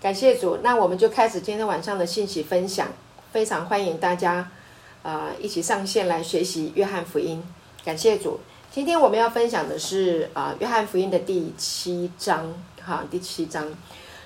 [0.00, 2.86] 感谢主，那我们就开始今天晚上的信息分享。
[3.32, 4.48] 非常欢迎大家，
[5.02, 7.42] 啊，一起上线来学习约翰福音。
[7.84, 8.38] 感谢主，
[8.70, 13.66] 今天我们要分享的是啊，约翰福音的第七章，哈，第七章。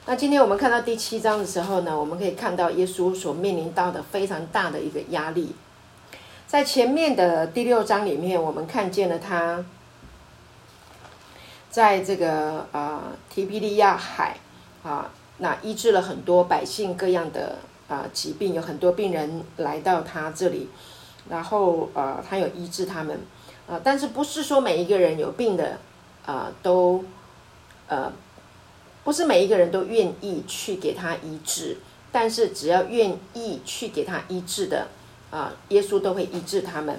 [0.04, 5.54] 那今天我们看到第七章的时候呢，我们可以看到耶稣所面临到的非常大的一个压力。
[6.46, 9.64] 在前面的第六章里面，我们看见了他，
[11.70, 14.36] 在这个啊提比利亚海
[14.82, 15.10] 啊。
[15.42, 17.56] 那医治了很多百姓各样的
[17.88, 20.68] 啊疾病，有很多病人来到他这里，
[21.28, 23.18] 然后呃他有医治他们
[23.66, 25.78] 啊，但是不是说每一个人有病的
[26.24, 27.04] 啊都
[27.88, 28.12] 呃
[29.02, 31.78] 不是每一个人都愿意去给他医治，
[32.12, 34.86] 但是只要愿意去给他医治的
[35.32, 36.96] 啊，耶稣都会医治他们。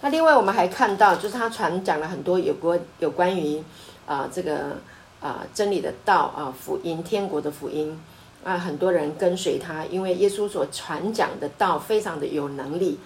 [0.00, 3.62] 那另外我们还看到，就是他传讲了很多有关有关于
[4.04, 4.78] 啊这个。
[5.22, 7.96] 啊，真理的道啊，福音，天国的福音
[8.42, 12.98] 啊，很多人跟随他，因为耶稣所传讲的道非常的有能力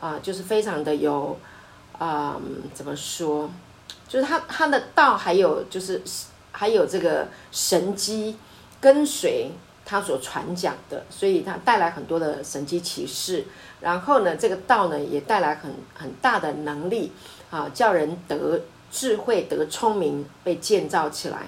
[0.00, 1.36] 啊，就是非常的有
[1.98, 2.40] 啊，
[2.72, 3.50] 怎么说？
[4.06, 6.00] 就是他他的道还有就是
[6.52, 8.36] 还有这个神机
[8.80, 9.50] 跟随
[9.84, 13.44] 他所传讲的，所以他带来很多的神机启示。
[13.80, 17.10] 然后呢，这个道呢也带来很很大的能力
[17.50, 18.60] 啊，叫人得
[18.92, 21.46] 智慧、得聪明，被建造起来。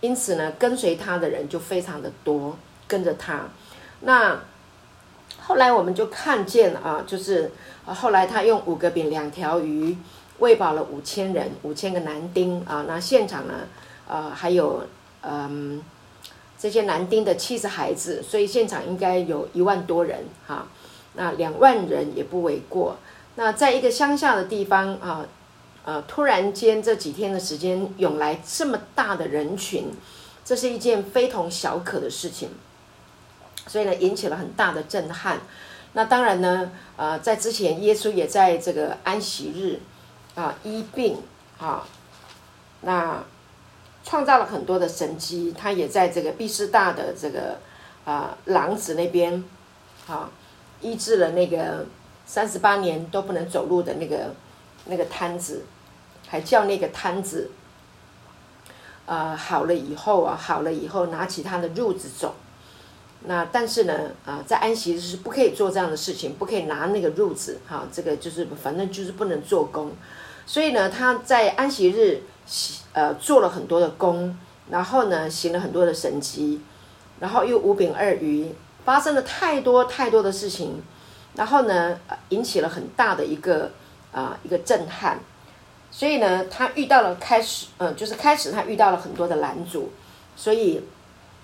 [0.00, 3.48] 因此呢，跟随他的人就非常的多，跟着他。
[4.00, 4.38] 那
[5.40, 7.50] 后来我们就看见啊，就是
[7.84, 9.96] 后来他用五个饼两条鱼
[10.38, 12.84] 喂饱了五千人，五千个男丁啊。
[12.86, 13.54] 那现场呢，
[14.06, 14.84] 呃，还有
[15.22, 15.82] 嗯
[16.56, 20.68] 这些男丁的妻子孩子，所以现场应该有一万多人哈。
[21.14, 22.96] 那两万人也不为过。
[23.34, 25.26] 那在一个乡下的地方啊。
[25.88, 29.86] 呃，突然间这几天的时间涌来这么大的人群，
[30.44, 32.50] 这是一件非同小可的事情，
[33.66, 35.40] 所以呢，引起了很大的震撼。
[35.94, 39.80] 那当然呢，呃，在之前耶稣也在这个安息日
[40.38, 41.22] 啊医病
[41.58, 41.88] 啊，
[42.82, 43.24] 那
[44.04, 45.54] 创造了很多的神迹。
[45.56, 47.56] 他也在这个毕士大的这个
[48.04, 49.42] 啊狼子那边
[50.06, 50.28] 啊
[50.82, 51.86] 医治了那个
[52.26, 54.34] 三十八年都不能走路的那个
[54.84, 55.64] 那个瘫子。
[56.28, 57.50] 还叫那个摊子，
[59.06, 62.34] 呃，好了以后啊，好了以后拿起他的褥子走。
[63.24, 69.90] 那但是呢，啊，在安息日是不可以做这样的事情，不可以拿那个褥子，哈，这个就是反正就是不能做工。
[70.46, 72.22] 所以呢，他在安息日，
[72.92, 74.38] 呃，做了很多的工，
[74.70, 76.60] 然后呢，行了很多的神迹，
[77.18, 78.52] 然后又五饼二鱼，
[78.84, 80.80] 发生了太多太多的事情，
[81.34, 83.72] 然后呢，引起了很大的一个
[84.12, 85.18] 啊一个震撼。
[85.98, 89.90] 所以呢，他遇到了开始，嗯，就是开始他遇到了很多的拦阻。
[90.36, 90.80] 所以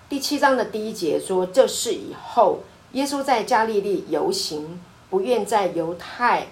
[0.07, 2.59] 第七章的第一节说，这事以后，
[2.93, 4.79] 耶稣在加利利游行，
[5.09, 6.47] 不愿在犹太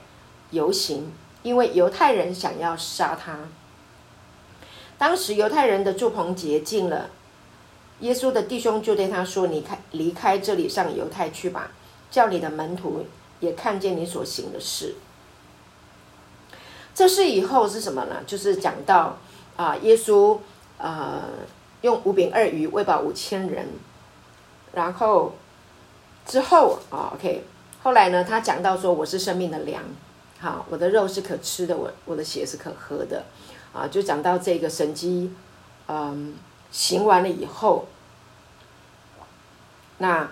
[0.51, 3.39] 游行，因为犹太人想要杀他。
[4.97, 7.09] 当时犹太人的祝棚节尽了，
[8.01, 11.71] 耶稣的弟兄就对他说：“你开离开这里，上犹太去吧，
[12.11, 13.05] 叫你的门徒
[13.39, 14.95] 也看见你所行的事。”
[16.95, 18.17] 这是以后是什么呢？
[18.27, 19.17] 就是讲到
[19.55, 20.37] 啊，耶稣
[20.77, 21.23] 啊
[21.81, 23.67] 用五饼二鱼喂饱五千人，
[24.73, 25.33] 然后
[26.25, 27.43] 之后啊，OK，
[27.81, 29.81] 后来呢，他讲到说我是生命的粮，
[30.39, 33.23] 好，我的肉是可吃的，我我的血是可喝的，
[33.73, 35.33] 啊，就讲到这个神机，
[35.87, 36.35] 嗯，
[36.71, 37.87] 行完了以后，
[39.97, 40.29] 那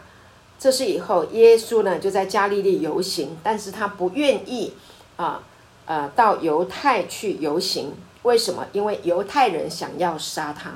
[0.59, 4.73] 这是以后耶稣呢就在加利利游行，但是他不愿意
[5.17, 5.41] 啊。
[5.85, 7.93] 呃到犹太去游行，
[8.23, 8.65] 为什么？
[8.71, 10.71] 因为犹太人想要杀他。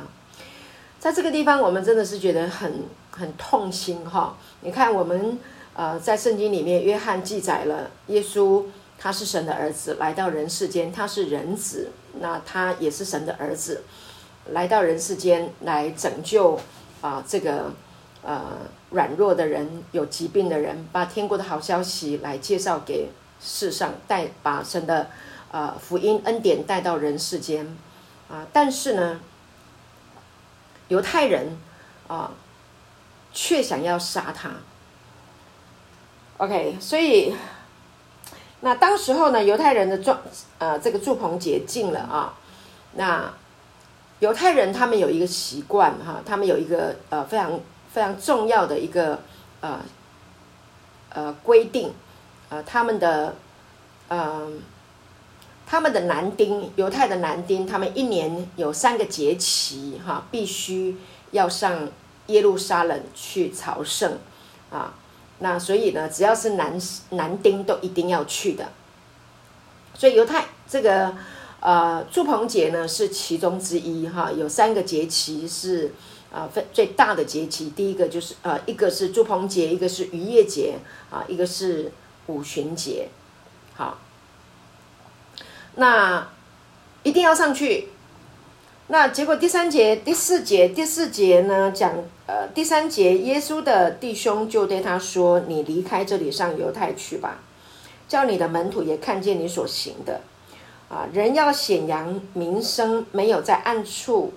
[0.99, 4.35] 在这个地方，我们真的是觉得很很痛心哈。
[4.61, 5.37] 你看，我们
[5.75, 8.63] 呃在圣经里面，约翰记载了耶稣
[8.97, 13.83] 他是神的儿子，来到人世间，他是人子，那他也是神的儿子，
[14.51, 16.59] 来到人世间来拯救
[17.01, 17.71] 啊这个
[18.23, 18.41] 呃
[18.89, 23.09] 软弱的人、有疾病的人，把天国的好消息来介绍给。
[23.45, 25.07] 世上带把神的
[25.51, 27.77] 啊福音恩典带到人世间
[28.27, 29.19] 啊，但是呢，
[30.87, 31.55] 犹太人
[32.07, 32.31] 啊
[33.31, 34.49] 却想要杀他。
[36.37, 37.35] OK，所以
[38.61, 40.19] 那当时候呢，犹太人的状
[40.57, 42.33] 呃这个祝棚节近了啊，
[42.93, 43.31] 那
[44.19, 47.59] 犹太人他们有一个习惯哈，他们有一个呃非常
[47.93, 49.19] 非常重要的一个
[49.61, 49.79] 呃
[51.09, 51.93] 呃规定。
[52.49, 53.35] 呃，他们的，
[54.09, 54.61] 嗯，
[55.65, 60.97] 他们的男丁，犹太的男丁，他们一年有三个节期，哈，必须
[61.31, 61.89] 要上
[62.27, 64.19] 耶路撒冷去朝圣
[64.69, 64.93] 啊。
[65.39, 68.69] 那所以呢，只要是男男丁都一定要去的。
[69.93, 71.13] 所以犹太这个
[71.59, 75.93] 呃祝棚节呢是其中之一哈，有三个节期是
[76.31, 80.75] 啊分最大的节期，第一个就是呃一个是祝棚节，一个是渔业节
[81.09, 81.91] 啊，一个是
[82.27, 83.09] 五旬节，
[83.73, 83.99] 好，
[85.75, 86.27] 那
[87.03, 87.89] 一定要上去。
[88.87, 91.91] 那结果第三节、第四节、第四节呢讲
[92.27, 97.39] 呃第三节，耶稣的弟兄就对他说：“你离开这里，上犹太去吧。”
[98.07, 100.21] 叫你的门徒也看见你所行的，
[100.89, 104.33] 啊，人要显扬名声，没有在暗处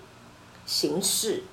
[0.64, 1.44] 行事。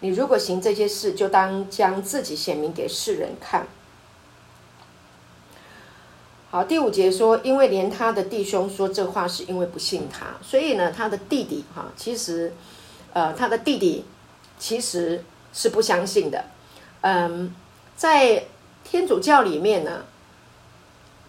[0.00, 3.66] 你如果行这些事，就当将自己显明给世人看。
[6.50, 12.52] 好，第五节说，因为连他的弟兄说这话，是因为不信他，所以呢，他的弟弟哈，其实，
[13.12, 14.04] 呃，他的弟弟
[14.58, 16.44] 其实是不相信的。
[17.02, 17.54] 嗯，
[17.94, 18.46] 在
[18.82, 20.04] 天主教里面呢。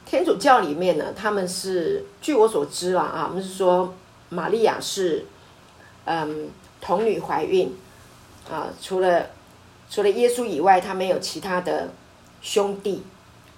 [0.03, 3.93] 天主教里面呢，他们是据我所知啦啊，我们是说
[4.27, 5.25] 玛利亚是
[6.03, 6.49] 嗯
[6.81, 7.73] 童女怀孕
[8.49, 9.27] 啊，除了
[9.89, 11.91] 除了耶稣以外，他没有其他的
[12.41, 13.03] 兄弟。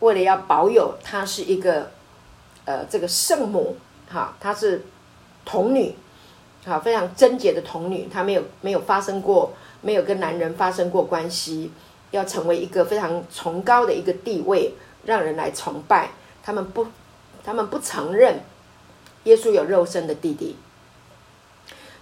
[0.04, 1.92] 为了要保有她是一个
[2.66, 3.78] 呃这个圣母
[4.10, 4.86] 哈，她是
[5.46, 5.96] 童女
[6.66, 11.72] 好非常贞洁的童女，她没有没有发生过没有跟男人发生过关系，
[12.12, 14.74] 要成为一个非常崇高的一个地位，
[15.06, 16.12] 让人来崇拜。
[16.46, 16.88] 他们不，
[17.44, 18.42] 他们不承认
[19.24, 20.58] 耶稣有肉身的弟弟，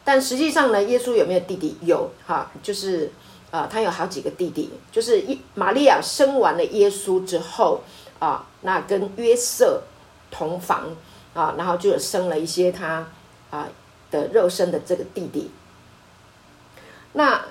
[0.04, 1.78] 但实际上呢，耶稣有没有弟弟？
[1.82, 3.12] 有哈，就是
[3.52, 4.72] 啊，他有好几个弟弟。
[4.92, 7.82] 就是一玛利亚生完了耶稣之后
[8.18, 9.84] 啊，那跟约瑟
[10.32, 10.96] 同房
[11.34, 13.08] 啊，然后就生了一些他
[13.52, 13.68] 啊
[14.10, 15.52] 的肉身的这个弟弟。
[17.14, 17.46] 那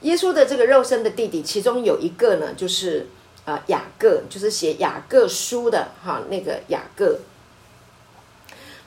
[0.00, 3.06] 耶稣的这个肉身的弟弟，其中有一个呢，就是。
[3.44, 7.18] 啊，雅各就是写雅各书的哈，那个雅各。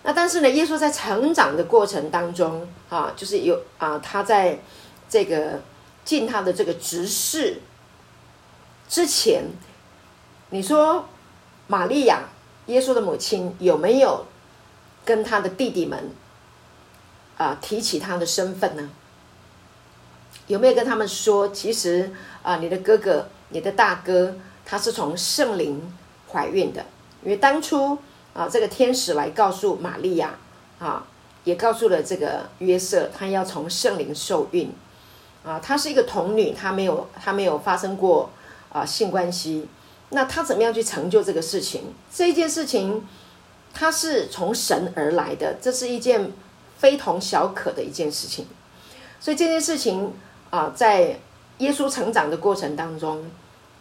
[0.03, 4.59] 那但是呢，耶稣在成长的过程当中啊，就是有啊，他在
[5.09, 5.59] 这个
[6.03, 7.62] 进他的这个执事
[8.89, 9.45] 之前，
[10.50, 11.07] 你说
[11.68, 12.24] 玛利亚
[12.68, 14.25] 耶稣的母亲有没有
[15.06, 16.09] 跟他的弟弟们
[17.38, 18.89] 啊提起他的身份呢？
[20.48, 22.12] 有没有跟他们说，其实
[22.44, 24.36] 啊，你的哥哥，你的大哥？
[24.65, 25.94] 他是从圣灵
[26.30, 26.86] 怀孕的，
[27.24, 27.98] 因为当初
[28.33, 30.36] 啊，这个天使来告诉玛利亚
[30.80, 31.06] 啊，
[31.44, 34.74] 也告诉了这个约瑟，他要从圣灵受孕
[35.43, 35.59] 啊。
[35.59, 38.29] 她是一个童女，她没有她没有发生过
[38.71, 39.67] 啊性关系，
[40.09, 41.93] 那她怎么样去成就这个事情？
[42.13, 43.05] 这件事情，
[43.73, 46.31] 她是从神而来的，这是一件
[46.77, 48.45] 非同小可的一件事情。
[49.19, 50.13] 所以这件事情
[50.49, 51.19] 啊，在
[51.59, 53.29] 耶稣成长的过程当中。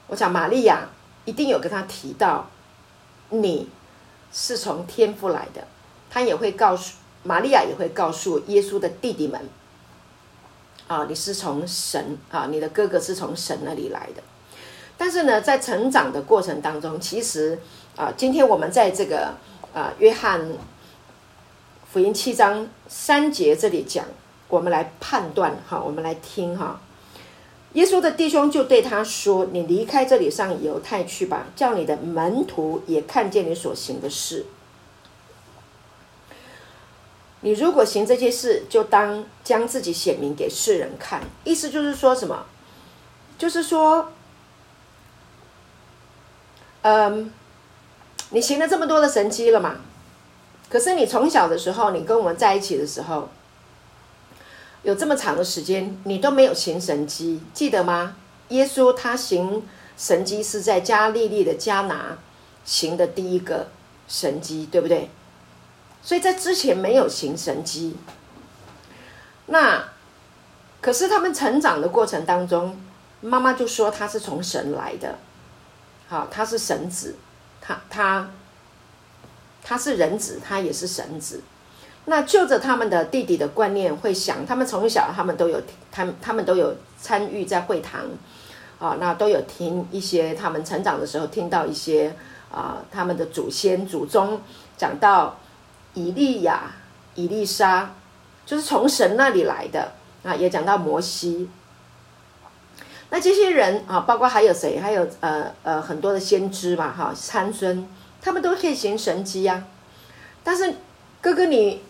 [0.08, 0.88] 我想玛利亚
[1.24, 2.50] 一定有跟他提到，
[3.28, 3.68] 你
[4.32, 5.64] 是从天父来的，
[6.10, 9.40] 他也会告诉玛利亚，也会告诉耶稣的弟弟们，
[10.90, 14.20] 啊，你是从神啊，你的哥哥是从神那里来的。
[14.98, 17.56] 但是呢，在成长的过程当中，其实
[17.94, 19.32] 啊，今天我们在这个
[19.72, 20.44] 啊约翰
[21.92, 24.04] 福音七章三节这里讲，
[24.48, 26.80] 我们来判断哈，我们来听哈。
[27.74, 34.44] 耶稣的弟兄就对他说：“你离开这里，上犹太去吧，叫你的门徒也看见你所行的事。
[37.40, 41.22] 你如果行这些事，就当将自己显明给世人看。
[41.44, 42.44] 意思就是说什么？
[43.38, 44.12] 就是说，
[46.82, 47.32] 嗯，
[48.30, 49.76] 你行了这么多的神迹了嘛？
[50.68, 53.28] 可是你从小的时候，你跟我们在一起的时候。”
[54.82, 58.16] 有这么长的时间，你都没有行神迹，记得吗？
[58.48, 59.62] 耶稣他行
[59.94, 62.16] 神迹是在加利利的加拿
[62.64, 63.68] 行的第一个
[64.08, 65.10] 神迹，对不对？
[66.02, 67.96] 所以在之前没有行神迹。
[69.46, 69.84] 那
[70.80, 72.80] 可是他们成长的过程当中，
[73.20, 75.18] 妈妈就说他是从神来的，
[76.08, 77.16] 好，他是神子，
[77.60, 78.30] 他他
[79.62, 81.42] 他是人子，他也是神子。
[82.06, 85.60] 那就着他们的弟弟的观念，会想他们从小他们都有，
[85.92, 88.00] 他们他们都有参与在会堂，
[88.78, 92.16] 啊，那都有听一些他们成长的时候听到一些
[92.50, 94.40] 啊，他们的祖先祖宗
[94.78, 95.38] 讲到
[95.94, 96.72] 以利亚、
[97.14, 97.90] 以利沙，
[98.44, 99.92] 就是从神那里来的
[100.22, 101.48] 啊，也讲到摩西。
[103.10, 104.78] 那这些人啊，包括还有谁？
[104.78, 107.88] 还有呃呃很多的先知嘛，哈，参孙，
[108.20, 109.64] 他们都可以行神迹呀。
[110.44, 110.74] 但是
[111.20, 111.82] 哥哥你。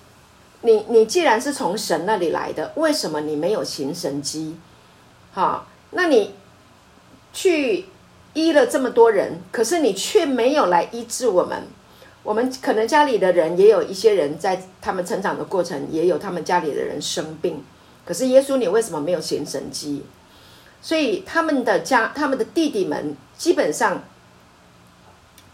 [0.63, 4.59] 你你既然是从神那里来的，为什么你没有行神迹？
[5.33, 6.35] 哈，那你
[7.33, 7.87] 去
[8.35, 11.63] 医了这么多人，可是你却没有来医治我们。
[12.23, 17.65] 我们可能家里的人也有一些人在他们成长的过程，也有他们家里的人生病。
[18.05, 20.03] 可是耶稣，你为什么没有行神迹？
[20.83, 24.03] 所以他们的家，他们的弟弟们基本上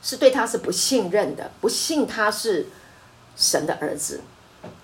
[0.03, 2.67] 是对他是不信任的，不信他是
[3.37, 4.21] 神的儿子。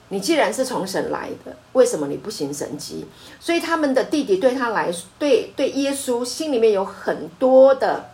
[0.08, 3.06] 你既然是从神来的，为什么你不行神迹？
[3.40, 8.10] 所以他们的弟弟对他来，对对耶稣心里面有很多的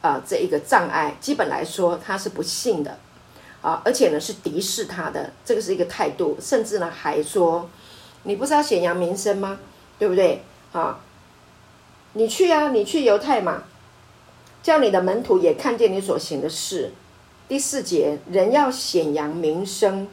[0.00, 1.16] 啊这一个障碍。
[1.20, 2.98] 基本来说，他是不信的
[3.60, 7.68] 啊，而且呢是敌视他的，这个是一个态度，甚至呢还说。
[8.24, 9.58] 你不是要显扬名声吗？
[9.98, 10.42] 对不对？
[10.72, 11.00] 啊，
[12.12, 13.62] 你去啊，你去犹太嘛，
[14.62, 16.92] 叫你的门徒也看见你所行的事。
[17.46, 20.06] 第四节，人要显扬名声，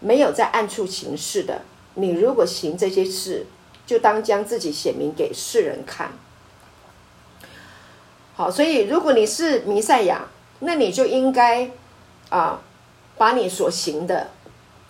[0.00, 1.62] 没有在暗处行事的。
[1.94, 3.46] 你如果行这些事，
[3.86, 6.12] 就当将自己显明给世人看。
[8.40, 10.22] 好，所以如果你是弥赛亚，
[10.60, 11.70] 那你就应该
[12.30, 12.58] 啊，
[13.18, 14.28] 把你所行的，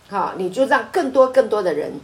[0.08, 1.98] 好，你就让更多更多的人。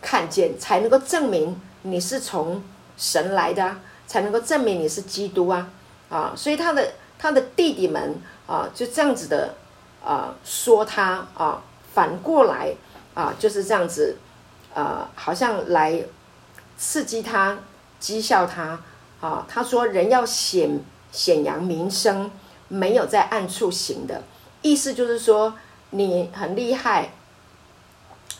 [0.00, 2.60] 看见才能够证明你是从
[2.96, 3.76] 神来的，
[4.08, 5.70] 才能够证明你是基督啊
[6.10, 6.32] 啊！
[6.34, 8.16] 所以他的他的弟弟们
[8.48, 9.54] 啊，就这样子的
[10.04, 11.62] 啊说他啊，
[11.94, 12.74] 反过来
[13.14, 14.16] 啊就是这样子
[14.74, 16.02] 啊，好像来
[16.76, 17.56] 刺激他、
[18.00, 18.80] 讥笑他
[19.22, 19.46] 啊。
[19.48, 20.78] 他说：“人要显
[21.10, 22.30] 显扬名声，
[22.68, 24.22] 没有在暗处行的。”
[24.60, 25.54] 意思就是说
[25.88, 27.14] 你很厉害。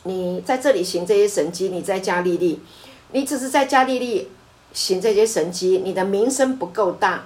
[0.05, 2.61] 你在这里行这些神迹，你在加利利，
[3.13, 4.29] 你只是在加利利
[4.73, 7.23] 行这些神迹，你的名声不够大。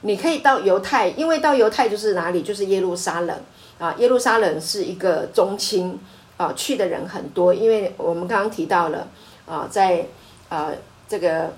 [0.00, 3.40] 你可以到犹太，因为到犹太就是哪里，就是耶路撒冷
[3.78, 3.94] 啊。
[3.98, 6.00] 耶路撒冷是一个中心
[6.36, 9.06] 啊，去的人很多，因为我们刚刚提到了
[9.46, 10.04] 啊，在
[10.48, 10.72] 啊
[11.06, 11.52] 这个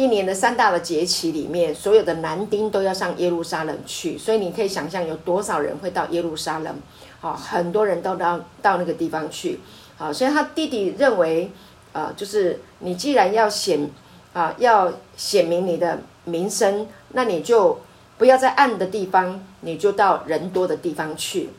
[0.00, 6.74] 一年的三大的节期里面，所有的男丁都要上耶路撒冷去，所以你可以想象有多少人会到耶路撒冷。
[7.20, 9.60] 好，很多人都到到那个地方去，
[9.98, 11.50] 好，所以他弟弟认为，
[11.92, 13.90] 啊，就是你既然要显，
[14.32, 17.78] 啊，要显明你的名声，那你就
[18.16, 21.50] 不要在暗的地方，你就到人多的地方去，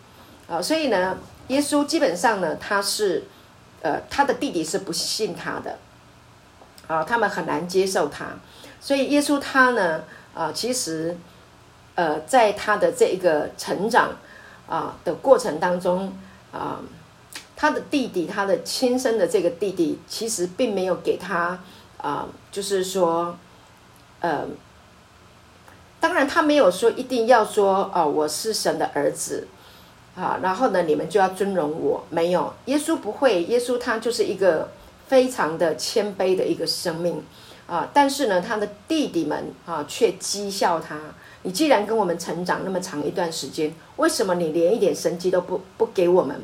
[0.47, 1.19] 啊，所以呢，
[1.49, 3.25] 耶稣基本上呢，他是，
[3.83, 5.77] 呃，他的弟弟是不信他的，
[6.91, 8.25] 啊，他们很难接受他，
[8.79, 11.17] 所以耶稣他呢，啊，其实，
[11.95, 14.11] 呃，在他的这一个成长。
[14.67, 16.13] 啊的过程当中，
[16.53, 16.79] 啊，
[17.57, 21.59] 他的弟弟，他的亲生的这个弟弟，其实并没有给他
[21.97, 23.37] 啊，就是说，
[24.21, 24.45] 呃，
[25.99, 29.49] 当然他没有说一定要说哦，我是神的儿子，
[30.15, 34.69] 啊，然后呢，你们就要尊荣我，没有，耶稣不会，耶稣他就是一个
[35.11, 37.21] 非常的谦卑的一个生命，
[37.67, 40.97] 啊，但是呢，他的弟弟们啊，却讥笑他。
[41.43, 46.39] 你既然跟我们成长那么长一段时间，为什么你连一点神迹都不不给我们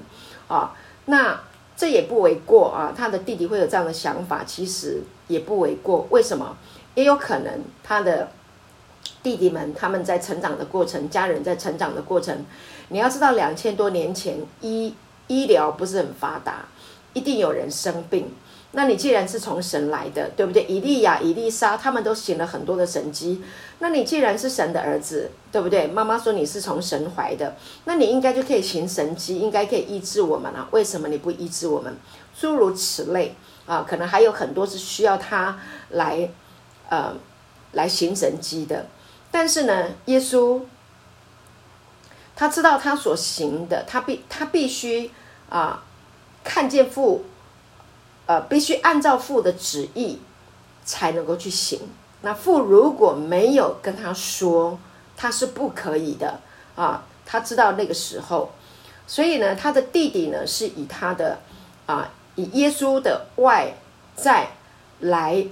[0.50, 0.76] 啊？
[1.06, 1.40] 那
[1.78, 2.92] 这也不为过啊。
[2.94, 6.06] 他的弟弟会有这样的想法，其实也不为过。
[6.10, 6.58] 为什么？
[6.96, 8.32] 也有可能他的
[9.24, 12.46] 弟弟们他们在成长的过程，家人在成长的过程，
[12.90, 14.94] 你要知道，两千多年前医
[15.28, 16.66] 医疗不是很发达，
[17.14, 18.30] 一定有人生病。
[18.72, 20.64] 那你既然是从神来的，对不对？
[20.66, 23.42] 以利亚、以利沙他们都行了很多的神迹。
[23.80, 25.88] 那你既然是神的儿子，对不对？
[25.88, 27.56] 妈妈说你是从神怀的，
[27.86, 30.68] 那你应该就可以行神迹，应该可以医治我们了。
[30.72, 31.96] 为什么你不医治我们？
[32.40, 35.58] 诸如此类啊，可能还有很多是需要他
[35.90, 36.30] 来，
[36.90, 37.16] 呃，
[37.72, 38.86] 来行神迹的。
[39.32, 40.62] 但是呢，耶稣
[42.36, 45.10] 他知道他所行的，他必他必须
[45.50, 45.84] 啊，
[46.44, 47.26] 看见父，
[48.28, 50.20] 呃，必须按照父的旨意
[50.86, 51.80] 才能够去行。
[52.22, 54.78] 那父如果没有跟他说，
[55.16, 56.40] 他是不可以的
[56.76, 57.04] 啊。
[57.26, 58.52] 他知道那个时候，
[59.06, 61.40] 所以呢，他的弟弟呢是以他的
[61.86, 63.74] 啊，以耶稣的外
[64.16, 64.52] 在
[65.02, 65.46] 来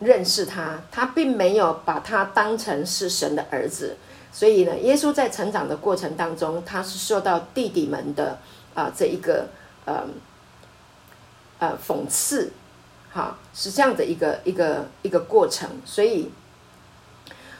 [0.00, 3.96] 认识他，他并没有把他当成是神的儿子。
[4.32, 8.38] 所以呢，耶稣在成长的过程当中，他是受到弟弟们的
[8.74, 9.46] 啊这一个
[9.84, 10.02] 呃
[11.62, 12.50] 呃讽刺。
[13.14, 16.30] 哈，是这样的一个一个一个过程，所以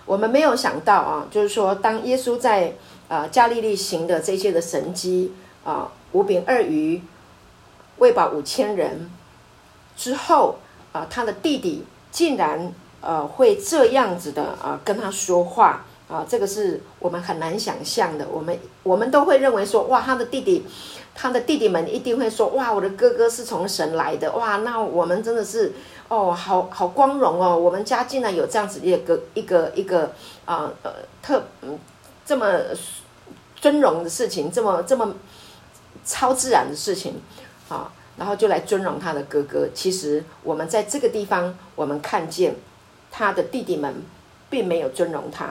[0.07, 2.73] 我们没有想到啊，就是说，当耶稣在
[3.07, 7.03] 啊加利利行的这些的神迹啊，五饼二鱼
[7.99, 9.11] 喂饱五千人
[9.95, 10.57] 之后
[10.93, 18.27] 啊，他的弟弟竟然呃会这样子的啊跟他说话啊，这个是我们很难想象的。
[18.33, 20.65] 我们我们都会认为说，哇，他的弟弟
[21.15, 25.73] 他的弟弟们一定会说：哇，我的哥哥是从神来的，哇，那我们真的是
[26.09, 30.13] 哦，好好光荣哦，我们家竟然有这样子一个一个一个
[30.45, 30.93] 啊呃
[31.23, 31.79] 特嗯
[32.25, 32.47] 这么
[33.57, 35.15] 尊荣的事情，这么这么
[36.05, 37.21] 超自然的事情
[37.69, 39.69] 啊，然后就来尊荣他的哥哥。
[39.75, 42.57] 其实我们在这个地方，我们看见
[43.11, 44.03] 他的弟弟们
[44.49, 45.51] 并没有尊荣他。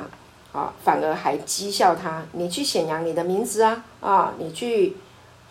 [0.54, 4.98] 啊，反而还讥笑他，你去显扬你的名字啊，啊，你去，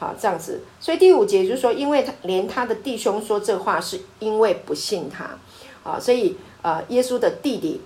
[0.01, 0.63] 好这样子。
[0.81, 5.39] 所以第五节就是说，因为他连他的弟兄说这话，是因为不信他，
[5.89, 7.83] 啊，所以呃，耶稣的弟弟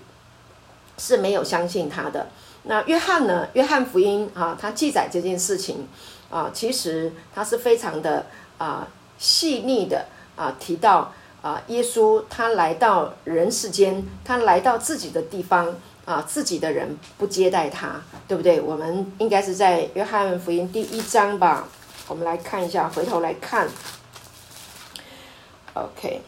[0.97, 2.29] 是没有相信他的。
[2.63, 3.49] 那约翰呢？
[3.53, 5.87] 约翰福音啊，他记载这件事情
[6.31, 8.25] 啊，其实他是非常的
[8.57, 10.07] 啊细腻的
[10.37, 15.75] 啊，提到啊，耶稣他来到人世间，他来到自己的地方。
[16.07, 18.61] 啊，自己的人不接待他，对不对？
[18.61, 21.67] 我们应该是在约翰福音第一章吧。
[22.07, 23.69] 我们来看一下，回头来看。
[25.73, 26.21] OK，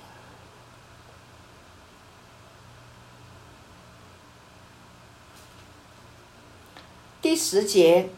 [7.20, 8.08] 第十节、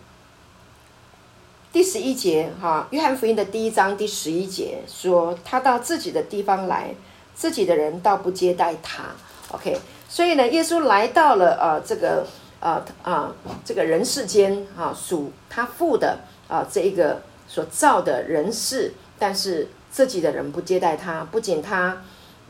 [1.73, 6.95] 第十一节，哈，约翰福音的第一章第十一节说，他到自己的地方来，
[7.35, 9.05] 自己的人倒不接待他。
[9.51, 9.79] OK。
[10.09, 12.27] 所以呢，耶稣来到了呃这个
[12.61, 22.03] 呃啊这个人世间啊，属他父的啊这一个所造的人世，但是自己的人不接待他，不仅他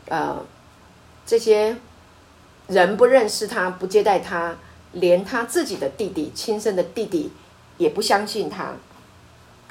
[0.09, 0.45] 呃
[1.25, 1.77] 这些
[2.67, 4.57] 人不认识他，不接待他，
[4.91, 7.31] 连他自己的弟弟亲生的弟弟
[7.77, 8.73] 也不相信他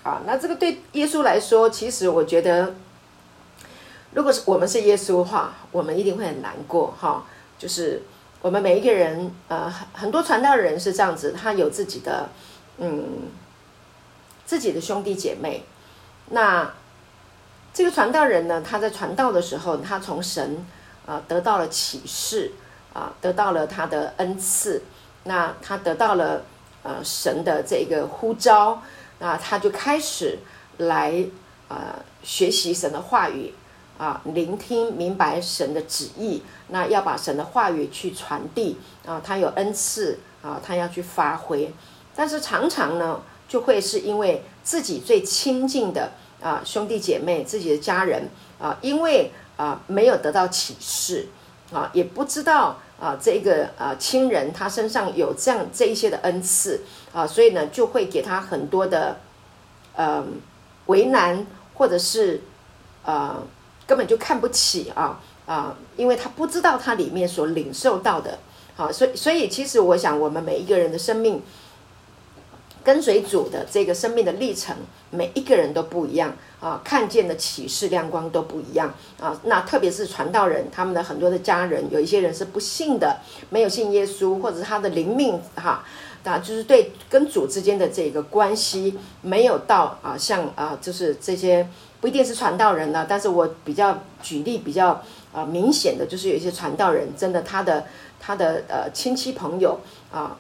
[0.03, 0.23] 啊。
[0.27, 2.75] 那这个对耶稣来说，其实我觉得，
[4.15, 7.25] 如果是我们是耶稣的话，我们一定会很难过哈。
[7.59, 8.03] 就是
[8.41, 12.29] 我们每一个人，呃，很很多传道人是这样子，他有自己的，
[12.79, 13.05] 嗯，
[14.49, 15.63] 自己的兄弟姐妹。
[16.31, 16.73] 那
[17.75, 20.65] 这个传道人呢，他在传道的时候，他从神
[21.05, 22.53] 啊得到了启示
[22.95, 24.83] 啊，得到了他的恩赐。
[25.25, 26.43] 那他得到了
[26.83, 28.83] 呃神的这个呼召，
[29.19, 30.39] 那他就开始
[30.79, 31.27] 来
[31.69, 33.53] 啊学习神的话语。
[33.99, 41.75] 啊，聆听明白神的旨意，那要把神的话语去传递啊，他有恩赐啊，他要去发挥，
[42.15, 48.29] 但是常常呢，就会是因为自己最亲近的啊兄弟姐妹、自己的家人
[48.61, 51.27] 啊，因为啊没有得到启示
[51.73, 56.83] 啊，也不知道啊这个啊亲人他身上有这样这一些的恩赐
[57.13, 59.19] 啊，所以呢就会给他很多的
[59.97, 60.41] 嗯
[60.87, 62.43] 为难，或者是
[63.05, 63.43] 呃。
[63.89, 65.75] 根本就看不起啊啊！
[65.97, 68.39] 因为他不知道他里面所领受到的，
[68.77, 71.43] 好，所以所以其实我想，我们每一个人的生命
[72.89, 74.75] 跟随主的这个生命的历程，
[75.11, 79.39] 每一个人都不一样啊，看见的启示亮光都不一样啊。
[79.45, 83.19] 那特别是传道人，他们的很多的家人，有一些人是不信的，
[83.51, 85.85] 没有信耶稣，或者是他的灵命哈，
[86.25, 91.69] 啊，就是对跟主之间的这个关系没有到啊，像啊，就是这些。
[92.01, 97.85] 不一定是传道人呢，但是我比较举例比较啊明显的，就是有一些传道人，真的他的
[98.19, 99.79] 他的呃亲戚朋友
[100.11, 100.39] 啊，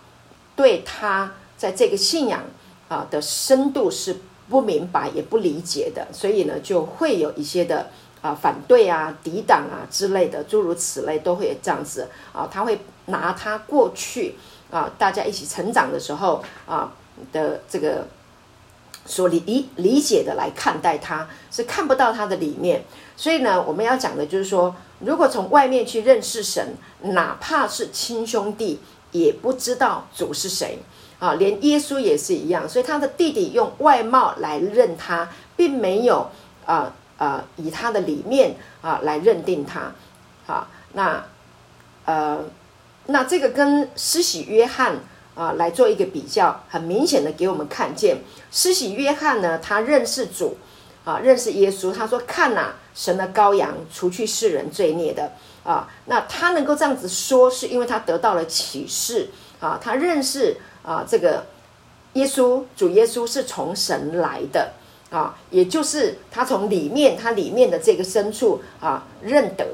[0.54, 2.44] 对他在这个信仰
[2.88, 4.16] 啊的深度是
[4.48, 7.90] 不明白也不理解的，所以呢就会有一些的
[8.22, 14.36] 啊反对啊、抵挡啊之类的，诸如此类都会这样子啊，他会拿他过去
[14.70, 16.94] 啊大家一起成长的时候啊
[17.32, 18.06] 的这个。
[19.06, 22.84] 所理理解的来看待他，是看不到他的里面。
[23.16, 28.80] 所以呢，我们要讲的就是说，如果从外面去认识神，哪怕是亲兄弟，
[29.12, 30.80] 也不知道主是谁
[31.18, 31.34] 啊。
[31.34, 32.68] 连耶稣也是一样。
[32.68, 36.30] 所以他的弟弟用外貌来认他，并没有
[36.66, 39.92] 啊啊以他的里面啊来认定他。
[40.46, 41.24] 好，那
[42.04, 42.44] 呃，
[43.06, 44.96] 那这个跟施洗约翰。
[45.38, 50.58] 啊，来做一个比较，很明显的给我们看见，施洗约翰呢，他认识主，
[51.04, 51.92] 啊，认识耶稣。
[51.92, 55.30] 他说：“看呐，神的羔羊，除去世人罪孽的。”
[55.62, 60.56] 啊，那他能够这样子说，是因为他得到了启示，啊，他认识
[60.88, 61.44] 啊，这个
[62.14, 64.72] 耶稣，主耶稣是从神来的，
[65.10, 69.66] 啊，也就是他从里面，他里面的这个深处啊，认得。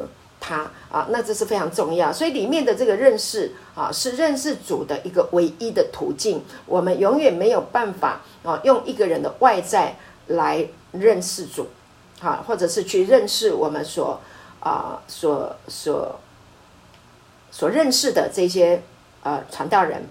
[0.46, 6.44] 他啊，那这是非常重要，所以里面的这个认识啊，是认识主的一个唯一的途径。
[6.66, 9.96] 我们永远没有办法啊，用一个人的外在
[10.26, 11.68] 来认识主，
[12.20, 14.20] 啊，或者是去认识我们所
[14.60, 16.20] 啊所所
[17.50, 18.82] 所认识的这些
[19.22, 20.02] 呃传道人，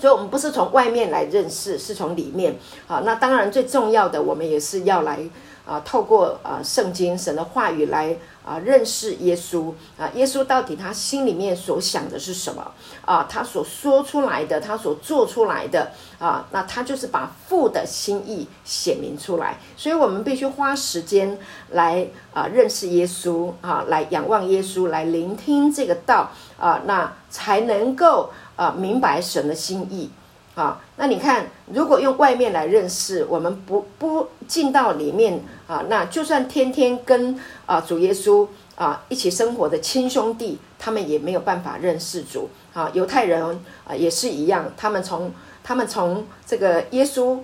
[0.00, 2.56] 所以，我们不是从外面来认识，是从里面。
[2.86, 5.18] 好，那当然最重要的，我们也是要来
[5.66, 10.08] 啊，透过啊圣经神的话语来啊认识耶稣啊。
[10.14, 12.72] 耶稣到底他心里面所想的是什么
[13.04, 13.26] 啊？
[13.28, 19.58] 他所说出来的，他所做出来的啊，那他就是把父的心意显明出来。
[19.76, 21.36] 所以我们必须花时间
[21.72, 28.30] 来啊认识耶稣啊，来仰望耶稣，来聆听这个道啊，那才能够。
[28.58, 30.10] 啊，明白神的心意，
[30.56, 42.90] 啊，那你看，如果用外面来认识，我们不不进到里面啊，那就算天天跟啊主耶稣啊一起生活的亲兄弟，他们也没有办法认识主啊。
[42.92, 43.40] 犹太人
[43.86, 47.38] 啊也是一样，他们从他们从这个耶稣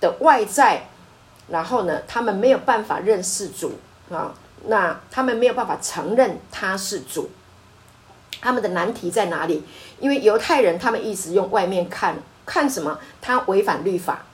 [0.00, 0.88] 的外在，
[1.48, 3.72] 然后呢，他们没有办法认识主
[4.08, 4.32] 啊，
[4.68, 7.28] 那他们没有办法承认他是主。
[8.42, 9.62] 他们的难题在哪里？
[10.00, 14.26] 因为犹太人他们一直用外面看看什么，他违反律法，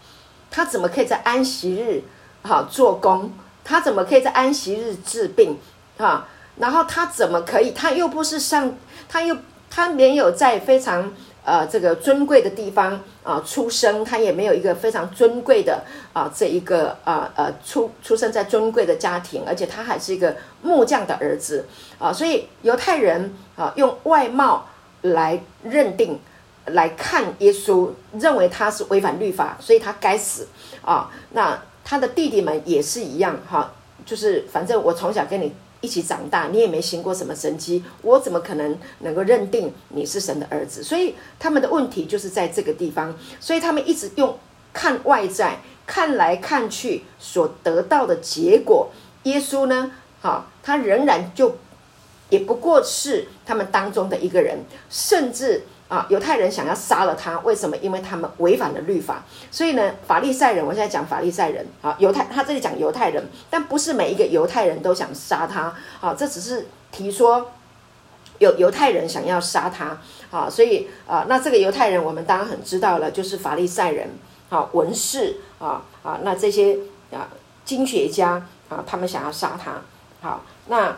[0.51, 2.03] 他怎么可以在安息日
[2.43, 3.33] 哈做工？
[3.63, 5.59] 他怎么可以在安息日治病？
[5.99, 6.27] 哈，
[6.57, 7.73] 然后他怎么可以？
[7.73, 8.75] 他又不是上，
[9.09, 9.37] 他又
[9.69, 11.13] 他没有在非常。
[11.47, 21.65] 呃，这个尊贵的地方啊，出生他也没有一个非常尊贵的啊，这一个啊呃出出生在尊贵的家庭，而且他还是一个木匠的儿子
[22.01, 24.67] 啊，所以犹太人啊用外貌
[25.03, 26.19] 来认定
[26.67, 30.49] 来看耶稣，认为他是违反律法，所以他该死
[30.83, 31.11] 啊。
[31.33, 33.73] 那他的弟弟们也是一样哈，
[34.05, 35.53] 就是反正我从小跟你。
[35.83, 40.83] 一起长大，你也没行过什么神迹，我怎么可能能够认定你是神的儿子？
[40.83, 44.37] 所以他们的问题就是在这个地方，所以他们一直用
[44.73, 48.89] 看外在，看来看去所得到的结果。
[49.25, 51.57] 耶稣呢，好，他仍然就
[52.31, 55.65] 也不过是他们当中的一个人，甚至。
[55.89, 57.77] 啊，犹太人想要杀了他，为什么？
[57.77, 59.23] 因为他们违反了律法。
[59.53, 67.53] 所以呢，法利赛人，我现在讲法利赛人，啊，犹太，他这里讲犹太人，但不是每一个犹太人都想杀他，啊，这只是提说
[68.41, 69.97] 有犹太人想要杀他，
[70.33, 74.11] 啊，所以啊，那这个犹太人我们当然很知道了，就是法利赛人，
[74.49, 76.77] 啊，文士，啊啊，那这些
[77.13, 77.29] 啊
[77.65, 79.81] 经学家，啊，他们想要杀他，
[80.21, 80.97] 好，那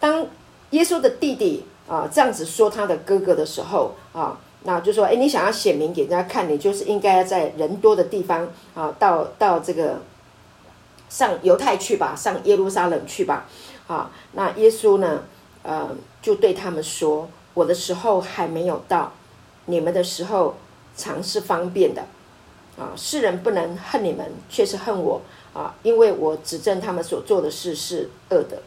[0.00, 0.26] 当
[0.74, 1.64] 耶稣的弟弟。
[1.86, 10.00] 啊，这样子说他的哥哥的时候啊，那就说，哎，你想要显明给人家看，你就是应该在人多的地方啊，到到这个
[11.10, 13.44] 上犹太去吧，上耶路撒冷去吧。
[13.86, 15.24] 啊，那耶稣呢，
[15.62, 15.90] 呃，
[16.22, 19.12] 就对他们说，我的时候还没有到，
[19.66, 20.56] 你们的时候
[20.96, 22.02] 常是方便的。
[22.78, 25.20] 啊，世人不能恨你们，却是恨我
[25.52, 28.62] 啊，因为我指证他们所做的事是恶的。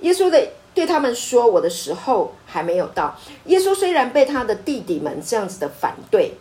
[0.00, 0.46] 耶稣的。
[0.72, 6.34] 对他们说：“我的时候还没有到。”耶稣虽然被他的弟弟们这样子的反对，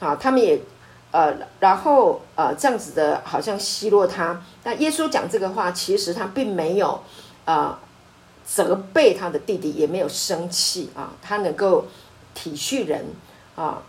[0.00, 0.60] 啊，他们也
[1.12, 4.42] 呃，然后呃，这样子的好像奚落他。
[4.64, 7.00] 那耶稣讲这个话，其实他并没有
[7.44, 7.78] 呃
[8.44, 11.12] 责备他的弟弟，也没有生气啊。
[11.22, 11.86] 他能够
[12.34, 13.06] 体恤人
[13.54, 13.82] 啊，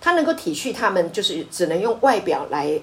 [0.00, 2.80] 他能够体恤他们，就是只能用外表来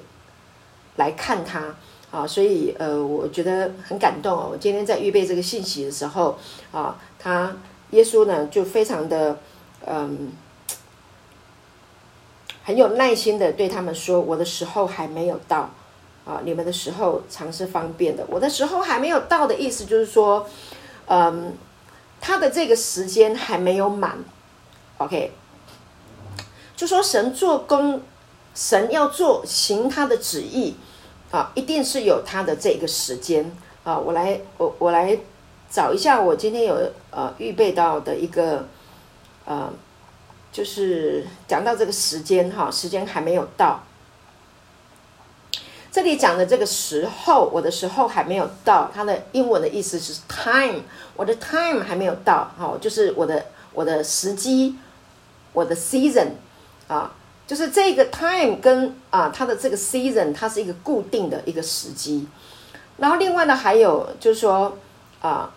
[0.98, 1.74] 来看他。
[2.12, 4.50] 啊，所以呃，我觉得很感动哦。
[4.52, 6.38] 我今天在预备这个信息的时候，
[6.72, 7.54] 啊，他
[7.92, 9.38] 耶稣呢就非常的
[9.86, 10.32] 嗯，
[12.64, 15.70] 很有耐心的对他们说：“我的时候还没有到，
[16.26, 18.26] 啊，你们的时候常是方便的。
[18.30, 20.48] 我的时候还没有到的意思就是说，
[21.08, 21.54] 嗯，
[22.22, 24.18] 他的这个时间还没有满。
[25.00, 25.34] OK，
[26.78, 28.02] 就说神做工，
[28.54, 30.76] 神要做行他的旨意。”
[31.36, 33.52] 啊，一定是有他的这个时间
[33.84, 33.98] 啊！
[33.98, 35.20] 我来，我我来
[35.70, 36.78] 找一下，我今天有
[37.12, 38.66] 呃预备到的一个
[39.44, 39.70] 呃，
[40.54, 43.84] 就是讲到这个时间哈，时间还没有到。
[45.92, 50.84] 这里讲的这个时候，我的时候还没有到，它的英文的意思是 time，
[51.18, 54.78] 我的 time 还没有到，哈，就是我的我的时机，
[55.52, 56.30] 我的 season
[56.88, 57.12] 啊。
[57.48, 62.28] 就是这个 time 跟啊，它的这个 season，它是一个固定的一个时机。
[62.98, 64.76] 然后另外呢，还有就是说
[65.22, 65.54] 啊，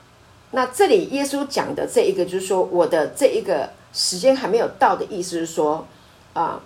[0.51, 5.87] 那这里耶稣讲的这一个，就是说我的这一个时间还没有到的意思是说
[6.35, 6.61] 啊，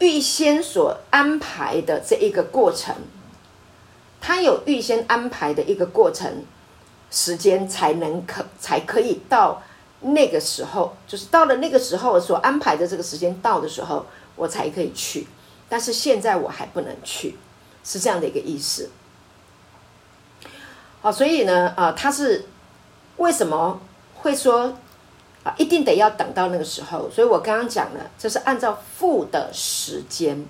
[0.00, 2.96] 预先所安排的这一个过程，
[4.20, 6.44] 他有预先安排的一个过程
[7.12, 9.62] 时间，才能可才可以到。
[10.04, 15.26] 那个时候，就是到了那个时候所安排的这个时间到的时候，我才可以去。
[15.68, 17.36] 但是现在我还不能去，
[17.82, 18.90] 是这样的一个意思。
[21.00, 22.46] 好，所以呢，啊，他是
[23.16, 23.80] 为什么
[24.14, 24.76] 会说
[25.42, 27.10] 啊，一定得要等到那个时候。
[27.10, 30.46] 所以我刚刚讲了，这是按照父的时间，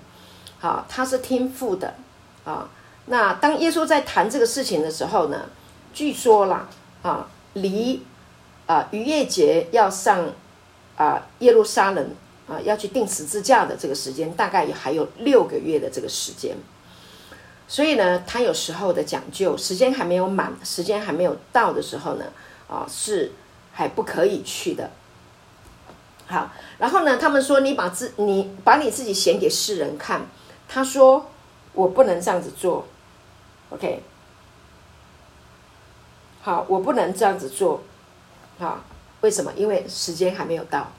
[0.59, 1.95] 好，他是听父的
[2.43, 2.69] 啊。
[3.05, 5.45] 那当耶稣在谈这个事情的时候呢，
[5.93, 6.67] 据说啦，
[7.03, 8.03] 啊，离
[8.67, 10.31] 啊逾越节要上
[10.95, 12.09] 啊耶路撒冷
[12.47, 16.55] 啊要去定十字架的这个时间，大概也还有六个月的这个时间。
[17.67, 22.25] 所以呢，他有时候的讲究，时间还没有满，时间还没有到的时候呢，
[22.67, 23.31] 啊，是
[23.71, 24.91] 还不可以去的。
[26.27, 30.21] 好，然后呢，他们说你把自你把你自己显给世人看，
[30.67, 31.25] 他说
[31.73, 32.87] 我不能这样子做
[33.71, 34.03] ，OK，
[36.41, 37.81] 好，我不能这样子做，
[38.59, 38.83] 啊，
[39.21, 39.51] 为什么？
[39.55, 40.91] 因为时间还没有到。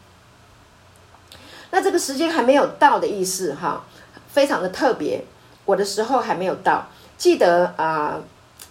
[1.70, 3.84] 那这个时间还没有到的意思，哈，
[4.28, 5.24] 非常的特别。
[5.64, 6.86] 我的时候还没有到，
[7.18, 8.20] 记得啊，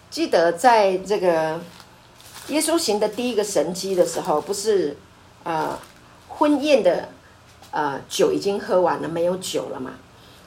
[0.10, 1.60] 记得在这个
[2.48, 4.96] 耶稣行的第一个神迹的时候，不是
[5.44, 5.78] 啊，
[6.30, 7.10] 婚宴的
[7.72, 9.92] 啊酒已经喝完了，没有酒了嘛，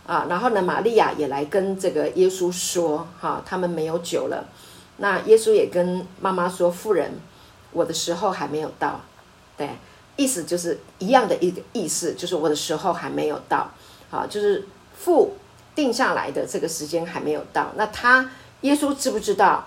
[0.07, 4.46] 啊，然后呢，玛利亚也来跟这个耶稣说，哈，他们没有酒了。
[4.96, 7.12] 那耶稣也跟妈妈说，妇人，
[7.73, 9.01] 我的时候还没有到，
[9.57, 9.71] 对，
[10.17, 13.71] 意思就是一样的一个意思，就是我的时候还没有到，
[14.11, 15.35] 好，就是父。
[15.75, 18.29] 定下来的这个时间还没有到，那他
[18.63, 19.65] 耶稣知不知道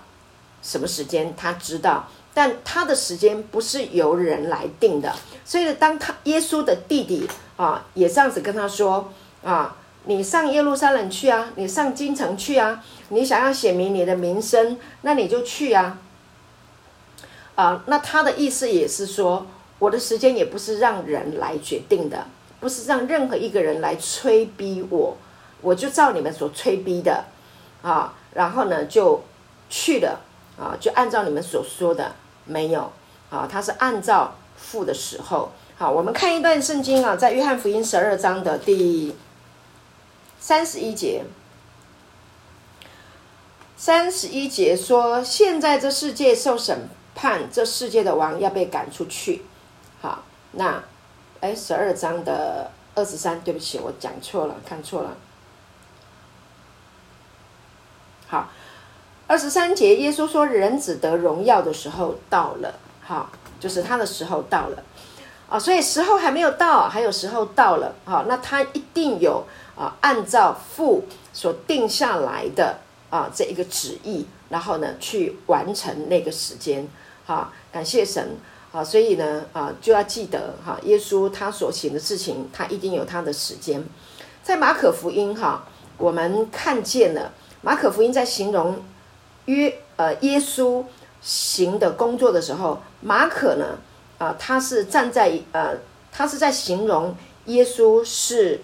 [0.62, 1.34] 什么时间？
[1.38, 5.16] 他知道，但他的时间不是由人来定的。
[5.46, 15.98] 所以，当他耶稣的弟弟啊，也这样子跟他说啊：“你上耶路撒冷去啊，你上京城去啊，你想要显明你的名声，那你就去啊。”
[17.56, 19.46] 啊，那他的意思也是说，
[19.80, 22.26] 我的时间也不是让人来决定的，
[22.60, 25.18] 不是让任何一个人来催逼我。
[25.62, 27.26] 我就照你们所催逼的，
[27.84, 29.22] 啊，然后呢就
[29.70, 30.20] 去了，
[30.58, 32.92] 啊，就按照你们所说的没有，
[33.30, 39.16] 啊，他是按照付的时候，好，我们看一段圣经啊，在约翰福音十二章的第
[40.40, 41.26] 三十一节，
[43.78, 49.44] 三十一节说，现在这世界受审判，这世界的王要被赶出去，
[50.02, 50.84] 好，那，
[51.40, 55.16] 哎，十二章的二十三，对不起，我讲错了，看错了。
[58.28, 58.50] 好，
[59.28, 64.84] 二十三节，耶稣说：“人子得荣耀的时候到了。”好，就是他的时候到了
[65.50, 67.94] 啊，所以时候还没有到，还有时候到了。
[68.06, 69.44] 好，那他一定有
[69.76, 72.78] 啊，按照父所定下来的
[73.10, 76.88] 啊这一个旨意，然后呢去完成那个时间。
[77.26, 78.36] 好，感谢神
[78.72, 83.84] 啊，所以呢啊就要记得哈，耶稣他所行的事情，他一定有他的时间。
[84.44, 85.66] 在马可福音哈，
[85.98, 87.32] 我们看见了。
[87.62, 88.84] 马可福音在形容
[89.46, 90.84] 约呃耶稣
[91.22, 93.78] 行的工作的时候，马可呢
[94.18, 95.78] 啊，他是站在呃，
[96.12, 98.62] 他是在形容耶稣是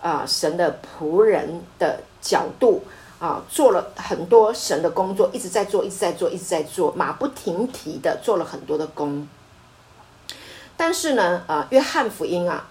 [0.00, 2.84] 啊神的仆人的角度
[3.18, 9.26] 啊，做了很多神的工作，一直在做，一直在做，一直在做，马不停蹄的做了很多的工。
[10.76, 12.68] 但是呢啊，约翰福音啊，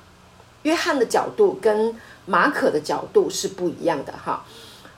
[0.63, 1.93] 约翰的角度跟
[2.25, 4.45] 马可的角度是不一样的哈。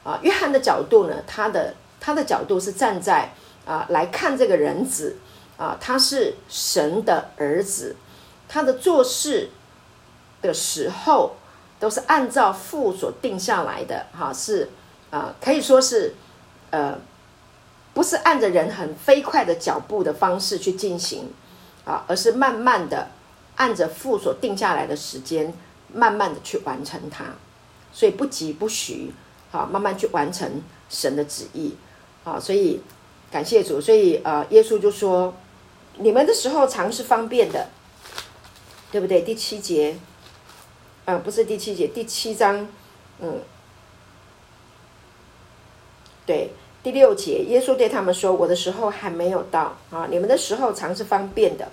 [0.04, 1.16] 啊，约翰的角度呢？
[1.28, 3.34] 他的他的角度是站在
[3.66, 5.18] 啊来看这个人子
[5.58, 7.96] 啊，他是神的儿子，
[8.48, 9.50] 他的做事
[10.42, 11.36] 的时候
[11.80, 14.70] 都是按照父所定下来的，哈，是
[15.12, 16.14] 啊，可以说是
[16.72, 16.98] 呃，
[17.94, 21.32] 不是按着人很飞快的脚步的方式去进行
[21.86, 23.10] 啊，而是慢慢的
[23.56, 25.54] 按着父所定下来的时间，
[25.94, 27.26] 慢慢的去完成它，
[27.92, 29.12] 所以不急不徐。
[29.52, 31.76] 好，慢慢去完成神的旨意。
[32.24, 32.80] 好，所以
[33.32, 33.82] 感谢主。
[33.82, 35.34] 所以呃，耶稣就说
[35.98, 37.68] ：“你们的时候常是方便的，
[38.92, 39.98] 对不对？”第七节，
[41.06, 42.68] 呃，不是第七节，第七章，
[43.20, 43.40] 嗯，
[46.30, 46.52] 对，
[46.84, 51.68] 第六节，耶稣对他们说：“我的时候还没有到啊，你们的时候常是方便的。”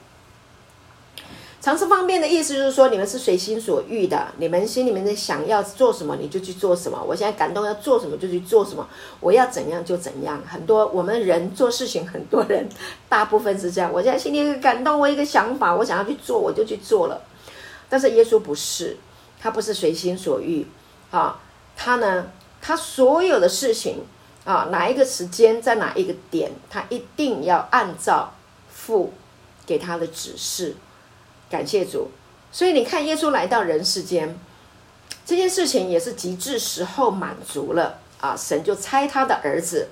[1.60, 7.04] 常是方便的意思就是说，你们是随心所欲的，你们心里面的想要做什么，你就去做什么。
[7.06, 8.88] 我现在感动要做什么就去做什么，
[9.20, 10.42] 我要怎样就怎样。
[10.46, 12.66] 很多我们人做事情，很多人
[13.10, 13.92] 大部分是这样。
[13.92, 17.20] 我现在心里一个感动，我一个想法，我想要去做，我就去做了。
[17.90, 18.96] 但是耶稣不是，
[19.38, 20.66] 他不是随心所欲
[21.10, 21.38] 啊，
[21.76, 22.30] 他呢，
[22.62, 23.98] 他所有的事情
[24.46, 28.32] 啊，哪一个时间在哪一个点，他一定要按照
[28.72, 29.12] 父
[29.66, 30.76] 给他的指示。
[31.50, 32.08] 感谢主，
[32.50, 34.38] 所以你看，耶稣来到人世间，
[35.24, 38.34] 这件事情也是极致时候满足了啊！
[38.36, 39.88] 神就差他的儿子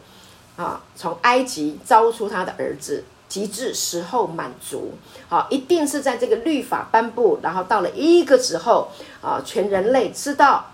[0.57, 4.93] 啊，从埃及招出他的儿子极致时候满足，
[5.29, 8.89] 好，一定是在这个律法颁布，然后到了一个时候
[9.21, 10.74] 啊，全人类知道，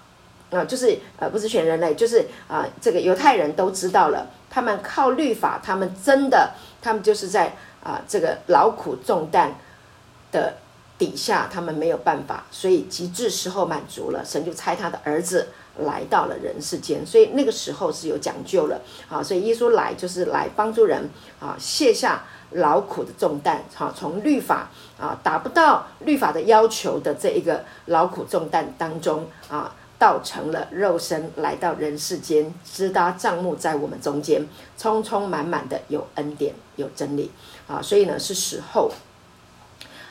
[0.51, 9.55] 啊，就是呃，不是全人类，就是啊，这个犹太人都知道了，他们靠律法，他们真的，他们就是在啊这个劳苦重担
[10.33, 10.55] 的
[10.99, 15.49] 底下，他们没有办法，所以极致时候满足了，神就差他的儿子。
[15.85, 19.23] 来到了人世间，所以那个时候是有讲究了啊！
[19.23, 21.09] 所以耶稣来就是来帮助人
[21.39, 34.45] 啊，卸下劳苦的重担，哈，从律法啊达不到律法的要求的这一个劳苦重担当中啊，道成了肉身来到人世间，支搭帐幕在我们中间，
[34.79, 37.31] 充充满满的有恩典有真理
[37.69, 37.81] 啊！
[37.83, 38.91] 所以呢是时候。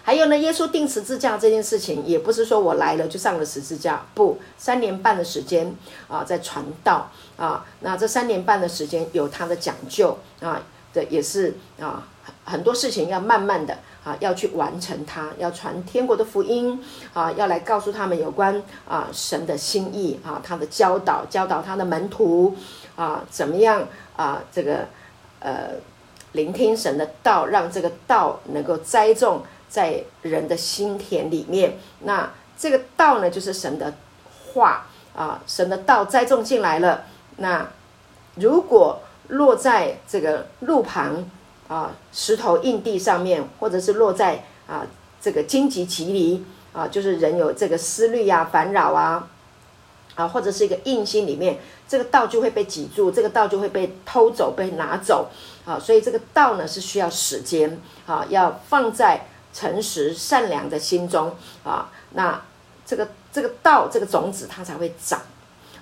[0.02, 5.76] 还有呢，耶稣钉十字架这件事情，也不是说我来了就上了十字架，不，三年半的时间
[6.08, 10.62] 啊，在传道啊，那这三年半的时间有它的讲究啊，
[10.94, 12.08] 的也是啊，
[12.46, 22.56] 很多事情要慢慢的啊，要去完成它，要传天国的福音啊，要来告诉他们有关啊神的心意啊，他的教导，教导他的门徒
[22.96, 24.88] 啊，怎么样啊，这个
[25.40, 25.72] 呃，
[26.34, 29.44] 聆听神的道，让这个道能够栽种。
[29.70, 33.94] 在人的心田里面，那这个道呢，就是神的
[34.52, 37.04] 话啊，神的道栽种进来了。
[37.38, 37.70] 那
[38.34, 41.28] 如果落在这个路旁
[41.68, 44.86] 啊，石头硬地上面，或者是落在啊
[45.20, 49.28] 这个荆棘棘里啊，就是人有这个思虑呀、烦扰啊
[50.16, 55.30] 啊，或者是一个硬心里面，这个道就会被挤住，这个道就会被偷走、被拿走
[55.66, 55.80] 啊。
[55.80, 59.26] 所以这个道呢，是需要时间啊，要放在。
[59.52, 62.40] 诚实善良的心中啊，那
[62.86, 65.20] 这个这个道这个种子它才会长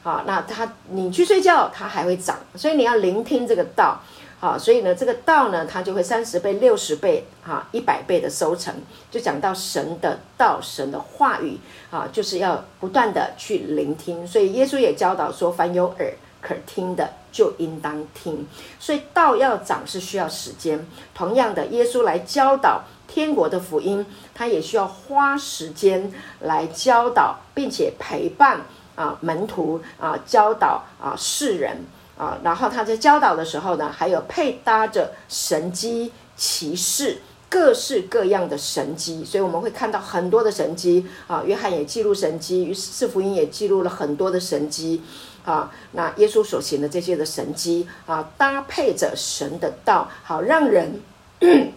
[0.08, 0.24] 啊。
[0.26, 4.00] 那它你去睡觉，它还会长，所以你要聆听这个道
[4.40, 4.58] 啊。
[4.58, 8.74] 所以呢，这个道呢，它就会三十倍、六十倍哈、一百倍的收成。
[9.12, 11.58] 就讲到神的道、神的话语
[11.92, 14.26] 啊，就是要不断的去聆听。
[14.26, 18.48] 所以耶稣也教导说：“凡有耳可听的，就应当听。”
[18.80, 20.86] 所以道要长是需要时间。
[21.14, 22.84] 同样的，耶稣来教导。
[23.08, 28.60] 天国的福音，他也需要花时间来教导，并且陪伴
[28.98, 31.78] 啊门徒啊教导啊世人
[32.18, 32.38] 啊。
[32.44, 39.24] 然后他在教导的时候呢，还有配搭着神机骑士，各式各样的神机。
[39.24, 41.42] 所以我们会看到很多的神机啊。
[41.46, 45.02] 约翰也记录神机，于是福音也记录了很多的神机
[45.46, 45.72] 啊。
[45.94, 51.00] 那耶稣所行的这些的神机啊，搭配着神的道，好让人。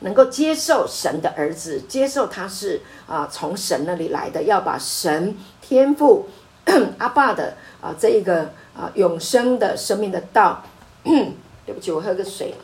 [0.00, 5.34] 能够接受神的儿子，接受他是啊从神那里来的，要把神
[5.68, 6.28] 天赋
[6.98, 10.62] 阿爸的啊这一个啊永生的生命的道，
[11.02, 12.54] 对不起，我喝个水，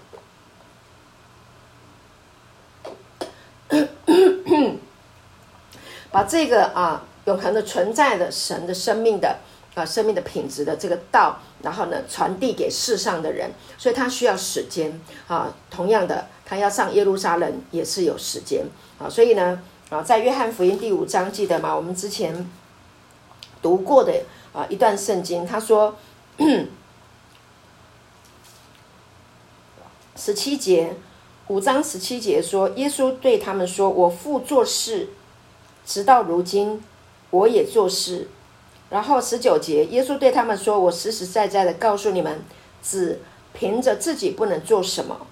[6.12, 9.38] 把这个啊永恒的存在的神的生命的
[9.74, 16.26] 啊生命的品质的这个道，然后呢传递给世上的人，所以他需要时间啊，同样的。
[16.44, 18.66] 他要上耶路撒冷也是有时间
[18.98, 21.74] 啊，所以呢啊，在约翰福音第五章记得吗？
[21.74, 22.46] 我们之前
[23.62, 24.12] 读过的
[24.52, 25.96] 啊一段圣经，他说
[30.14, 30.96] 十七节
[31.48, 35.08] 五章十七节说，耶稣对他们说：“我父做事，
[35.86, 36.82] 直到如今，
[37.30, 38.28] 我也做事。”
[38.90, 42.42] 然后十九节，耶稣对他们说：“我实实在在的告诉你们，
[42.82, 43.20] 只
[43.52, 45.26] 凭着自己不能做什么。”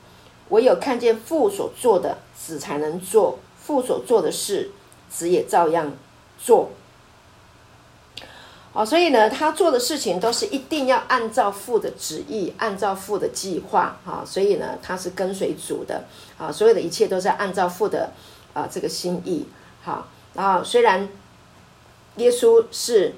[0.48, 4.72] 唯有看见父所做的，子才能做父所做的事，
[5.08, 5.92] 子也照样
[6.42, 6.70] 做。
[8.72, 13.98] 哦，所以呢，他做的事情都是一定要按照父的旨意，按照父的计划。
[14.04, 16.04] 哈，所以呢，他是跟随主的。
[16.38, 18.12] 啊，所有的一切都是按照父的
[18.52, 19.46] 啊这个心意。
[19.82, 21.08] 好，然后虽然
[22.16, 23.14] 耶稣是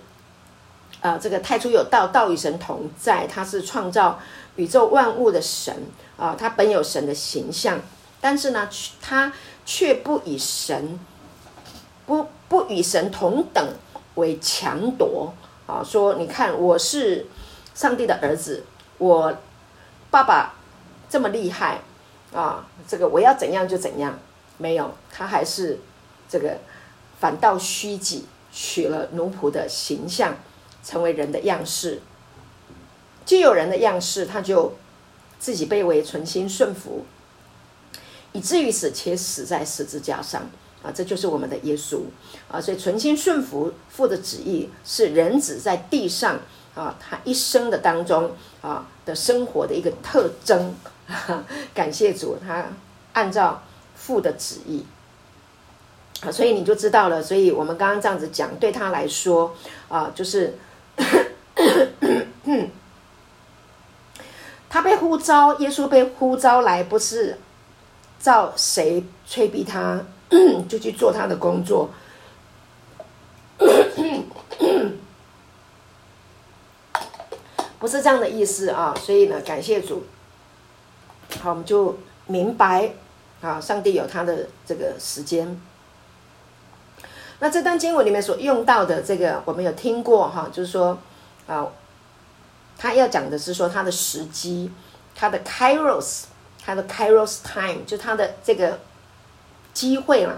[1.03, 4.19] 啊这个太初有道，道与神同在，他是创造
[4.57, 5.77] 宇宙万物的神。
[6.17, 7.81] 啊，他本有神的形象，
[8.21, 8.69] 但是呢，
[9.01, 9.33] 他
[9.67, 10.99] 却不以神
[12.07, 13.75] 不不与神同等
[14.15, 15.35] 为强夺
[15.73, 15.83] 啊。
[15.85, 17.27] 说你看，我是
[17.75, 18.65] 上帝的儿子，
[18.99, 19.37] 我
[20.11, 20.55] 爸爸
[21.09, 21.81] 这么厉害
[22.33, 24.19] 啊，这个我要怎样就怎样。
[24.59, 25.79] 没有，他还是
[26.29, 26.59] 这个
[27.19, 30.37] 反倒虚己，取了奴仆的形象，
[30.85, 32.01] 成为人的样式。
[33.25, 34.75] 既有人的样式，他就。
[35.43, 37.05] 自己卑微，存心顺服，
[38.31, 40.49] 以至于死，且死在十字架上
[40.83, 40.91] 啊！
[40.93, 42.01] 这就是我们的耶稣
[42.51, 42.61] 啊！
[42.61, 46.39] 所以存心顺服父的旨意，是人子在地上
[46.75, 50.75] 啊，他一生的当中啊的生活的一个特征。
[51.73, 52.67] 感谢主，他
[53.13, 53.63] 按照
[53.95, 54.85] 父的旨意。
[56.23, 57.23] 啊，所以你就知道了。
[57.23, 59.55] 所以我们刚刚这样子讲，对他来说，
[59.89, 60.55] 啊，就是
[64.71, 67.39] 他被呼召，耶稣被呼召来，不是
[68.19, 70.01] 照谁催逼他
[70.69, 71.91] 就去做他的工作，
[77.79, 78.95] 不是这样的意思啊。
[78.99, 80.05] 所以呢，感谢主，
[81.43, 82.95] 好，我们就明白
[83.43, 85.61] 啊，上帝有他的这个时间。
[87.41, 90.97] 那这段经文里面所用到的这个，我们有听过哈，就是说，
[91.47, 91.67] 啊，
[92.79, 94.71] 他要讲的是说他的时机，
[95.15, 96.23] 他的 Kairos，
[96.65, 98.79] 他的 Kairos time，就他的这个
[99.73, 100.35] 机会嘛，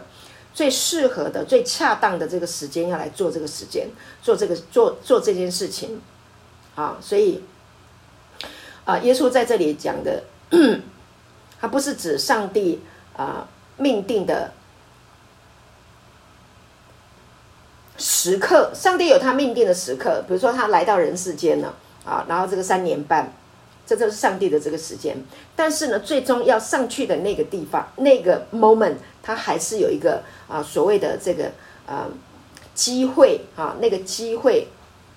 [0.52, 3.88] 最适合的、最恰当的这个时间要来做这个时间，
[4.22, 6.00] 做这个做做这件事情，
[6.74, 7.42] 啊，所以，
[8.84, 10.24] 啊，耶稣在这里讲的，
[11.60, 12.82] 他不是指上帝
[13.16, 14.52] 啊命定的。
[17.96, 23.32] 时刻，上帝有他命定的时刻，比如说他来到人世间了啊，然后这个三年半，
[23.86, 25.16] 这就是上帝的这个时间。
[25.54, 31.50] 但是呢，最终要上去的那个地方，那个 moment，他还是有一个啊所谓的这个
[31.86, 32.08] 啊
[32.74, 34.68] 机会啊，那个机会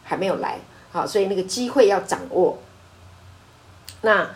[0.03, 0.59] 还没有来，
[0.91, 2.57] 好，所以那个机会要掌握。
[4.01, 4.29] 那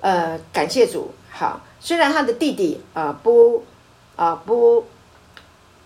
[0.00, 3.64] 呃，感谢主，好，虽然他的弟弟啊不
[4.16, 4.84] 啊不。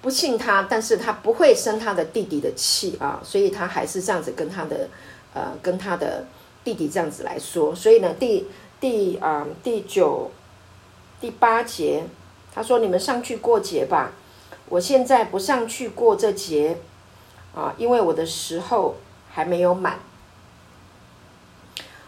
[0.00, 4.88] 不信他，但是他不会生他的弟弟的气啊，所以他还是这样子跟他的，
[5.34, 6.24] 呃，跟他的
[6.68, 7.74] 弟弟这样子来说。
[7.74, 8.46] 所以呢，第
[8.78, 10.30] 第啊第九
[11.18, 12.04] 第八节，
[12.54, 14.12] 他说：“你们上去过节吧，
[14.68, 16.76] 我现在不上去过这节
[17.54, 18.96] 啊，因为我的时候
[19.30, 19.98] 还没有满。”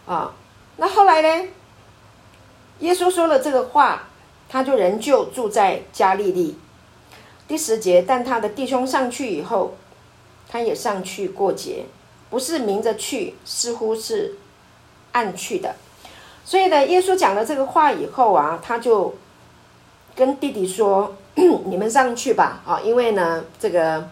[0.06, 0.34] 啊，
[0.76, 1.48] 那后来呢？
[2.80, 4.08] 耶稣说了这个话，
[4.48, 6.58] 他就仍旧住在加利利。
[7.48, 9.74] 第十节，但他的弟兄上去以后，
[10.48, 11.86] 他也上去过节，
[12.28, 14.36] 不是明着去，似乎是
[15.12, 15.74] 暗去的。
[16.44, 19.14] 所以呢，耶稣讲了这个话以后啊，他就
[20.16, 24.08] 跟弟弟说：“你们上去吧，啊，因为呢，这个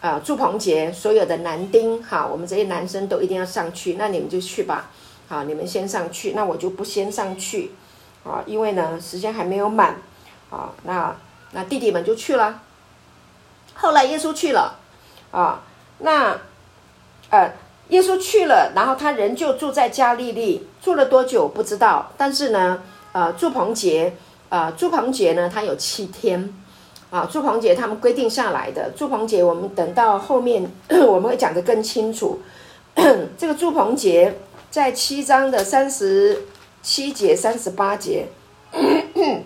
[0.00, 4.90] 啊，祝鹏杰所有的男丁哈，我们这些男生都一定要上去，那你们就去吧，
[5.28, 7.72] 好，你们先上去，那我就不先上去，
[8.24, 9.96] 啊，因为呢，时间还没有满，
[10.50, 11.14] 啊，那
[11.52, 12.62] 那弟弟们就去了。”
[13.76, 14.78] 后来耶稣去了，
[15.32, 15.60] 啊，
[15.98, 16.38] 那，
[17.28, 17.52] 呃，
[17.88, 22.10] 耶稣去了，然后他人就住在加利利，住了多久不知道。
[22.16, 22.82] 但是呢，
[23.12, 24.14] 呃，祝棚节，
[24.48, 26.52] 呃，祝棚节呢，他有七天，
[27.10, 28.90] 啊，祝棚节他们规定下来的。
[28.96, 30.70] 祝棚节我们等到后面
[31.06, 32.40] 我们会讲得更清楚。
[33.36, 34.38] 这个祝棚节
[34.70, 36.44] 在七章的三十
[36.82, 38.28] 七节、三十八节，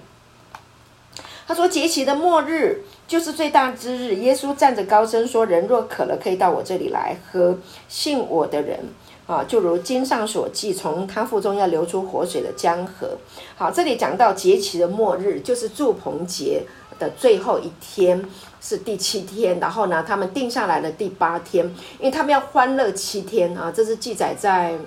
[1.46, 2.84] 他说节期的末日。
[3.08, 7.56] 就是最大之日，耶稣站着高声说：“人若渴了，可以到我这里来喝。
[7.88, 8.78] 信我的人
[9.26, 13.16] 啊，就如经上所记，从他腹中要流出活水的江河。”
[13.56, 16.64] 好，这里讲到节期的末日，就是祝棚节
[16.98, 18.22] 的最后一天，
[18.60, 19.58] 是第七天。
[19.58, 21.64] 然后呢，他们定下来的第八天，
[21.98, 23.72] 因为他们要欢乐七天啊。
[23.74, 24.78] 这是记载在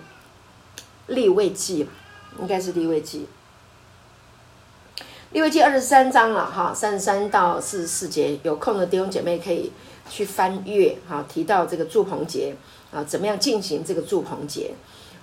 [1.08, 1.88] 立位记，
[2.40, 3.26] 应该是立位记。
[5.32, 9.72] 利未记二十三章了哈，三十三到四十四节，有空的弟兄姐妹可以
[10.10, 12.54] 去翻阅哈，提到这个祝棚节
[12.92, 14.72] 啊，怎么样进行这个祝棚节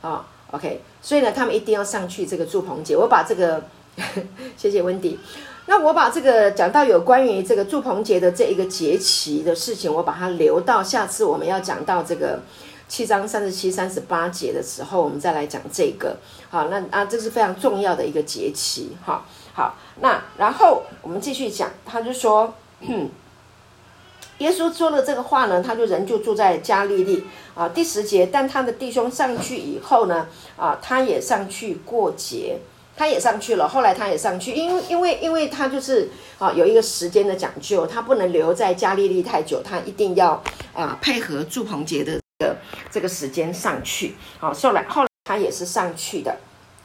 [0.01, 2.97] 啊？OK，所以呢，他们一定要上去这个祝棚节。
[2.97, 3.63] 我把这个，
[4.57, 5.19] 谢谢温迪。
[5.67, 12.41] 那我把这个讲到有关于这个祝棚节的这一个节期的事情，我把它留到下次我们要讲到这个
[12.89, 16.17] 七章三十七、三十八节的时候，我们再来讲这个。
[16.49, 19.23] 好，那啊，这是非常重要的一个节期哈。
[19.59, 22.55] 好，那然后我们继续讲，他就说，
[24.39, 27.25] 耶稣说了这个话呢，他就人就住在加利利
[27.57, 27.69] 啊。
[27.69, 32.61] 第十节，但他的弟兄上去以后呢，啊，他也上去过节，
[32.97, 33.69] 他也上去了。
[33.69, 40.41] 后来他也上去，因为因为因为他就是啊有一个时间的讲究，他不能留在加利利太久，他一定要
[40.73, 42.57] 啊配合祝棚节的这个
[42.93, 44.15] 这个时间上去。
[44.39, 46.37] 好，后来后来他也是上去的。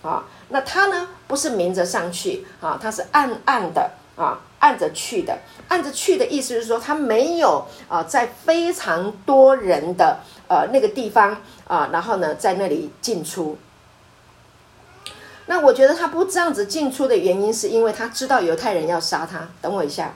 [0.02, 1.08] 啊，那他呢？
[1.28, 5.36] 不是明着上去啊，他是暗暗的啊，暗着去的。
[5.68, 11.38] 暗着去的意思是说，他没有啊，在非常多人的呃那个地方
[11.68, 13.58] 啊，然后呢，在那里进出。
[15.48, 19.50] 那我觉得他不这样子进出的原因，是因为他知道犹太人要杀他。
[19.62, 20.14] 等我一下。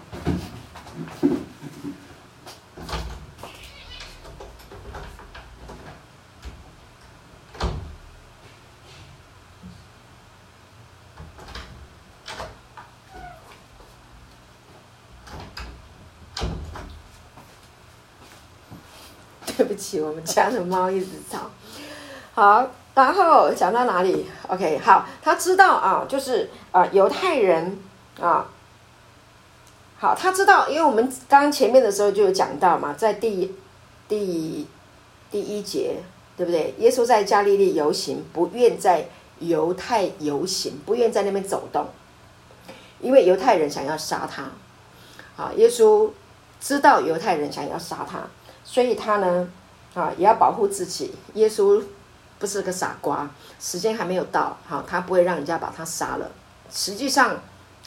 [19.55, 21.49] 对不起，我们家的猫一直吵。
[22.33, 27.79] 好，然后讲到哪里？OK，好，他知道啊，就是啊，犹太人
[28.19, 28.45] 啊，
[29.97, 33.55] 好，他知道，因为我们刚刚前面的时候就有讲到嘛，在第
[34.07, 34.67] 第
[35.31, 35.95] 第一节，
[36.35, 36.75] 对不对？
[36.77, 39.07] 耶稣在加利利游行，不愿在
[39.39, 41.87] 犹太游行，不愿在那边走动，
[42.99, 44.43] 因为犹太人想要杀他。
[45.41, 46.09] 啊，耶稣
[46.59, 48.19] 知道犹太人想要杀他，
[48.69, 49.49] 所以他呢，
[49.95, 51.15] 啊，也要保护自己。
[51.35, 51.81] 耶稣
[52.37, 53.29] 不是个傻瓜，
[53.61, 56.29] 时间还没有到，好，他不会让人家把他杀了。
[56.69, 57.39] 实际上，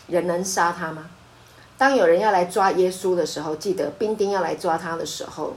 [0.06, 1.10] 人能杀他吗？
[1.76, 5.54] 当有人要来抓耶稣的时候，记得兵丁要来抓他的时候，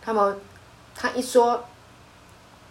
[0.00, 0.40] 他们
[0.94, 1.64] 他一说，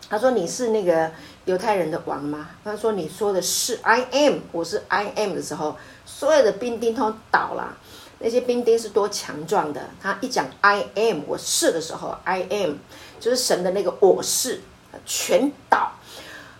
[0.10, 1.12] 他说你是那个
[1.43, 2.51] 犹太人的王吗？
[2.64, 7.78] 他说你说的是 I am，我是 I am 的时候，所有的兵丁都倒了。
[8.22, 12.74] 那些兵丁是多强壮的，他一讲 I am 我是的时候，I am
[13.17, 14.61] 就是神的那个我是，
[15.05, 15.93] 全倒。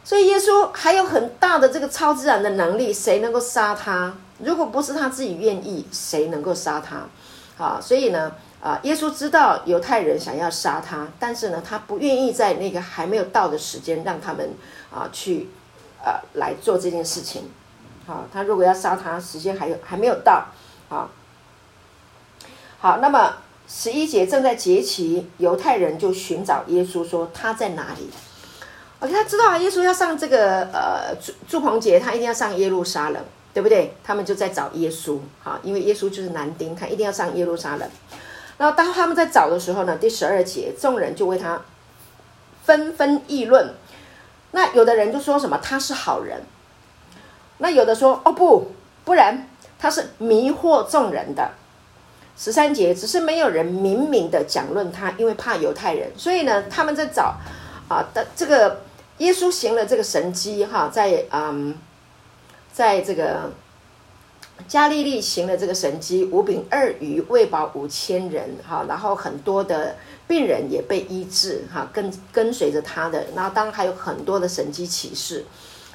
[0.05, 4.14] 所以耶稣还有很大的这个超自然的能力，谁能够杀他？
[4.39, 7.05] 如果不是他自己愿意，谁能够杀他？
[7.62, 8.32] 啊，所以呢，
[8.64, 14.49] 啊，耶稣知道犹太人想要杀他，但是呢，他不愿意在那个还没有到的时间让他们
[14.89, 15.49] 啊去
[16.01, 17.49] 呃来做这件事情。
[18.07, 20.45] 好，他如果要杀他，时间还有还没有到，
[20.88, 21.10] 啊。
[22.82, 23.36] 好，那么
[23.67, 28.09] 十一节正在节期，犹太人就寻找耶稣，说他在哪里
[29.01, 33.21] ？OK，他知道啊，耶稣要上这个呃祝祝棚节，他一定要上耶路撒冷，
[33.53, 33.93] 对不对？
[34.01, 37.89] 他们就在找耶稣，好，因为耶稣就是男丁，他一定要上耶路撒冷。
[38.57, 41.61] 然后当他们在找的时候呢，第十二节，众人就为他
[42.63, 43.73] 纷纷议论。
[44.51, 46.43] 那有的人就说什么他是好人，
[47.57, 48.71] 那有的说哦不，
[49.03, 51.51] 不然他是迷惑众人的。
[52.41, 57.35] 十三节只是没有人明明的讲论他，因为怕犹太人，所以呢，他们在找
[57.89, 58.81] 啊的这个
[59.17, 61.75] 耶稣行了这个神迹哈，在嗯，
[62.71, 63.51] 在这个
[64.69, 75.45] 加利利行了这个神迹，五饼二鱼喂饱五千人哈，然后很多的病人也被医治哈，跟跟随着他的，然后当然还有很多的神迹启示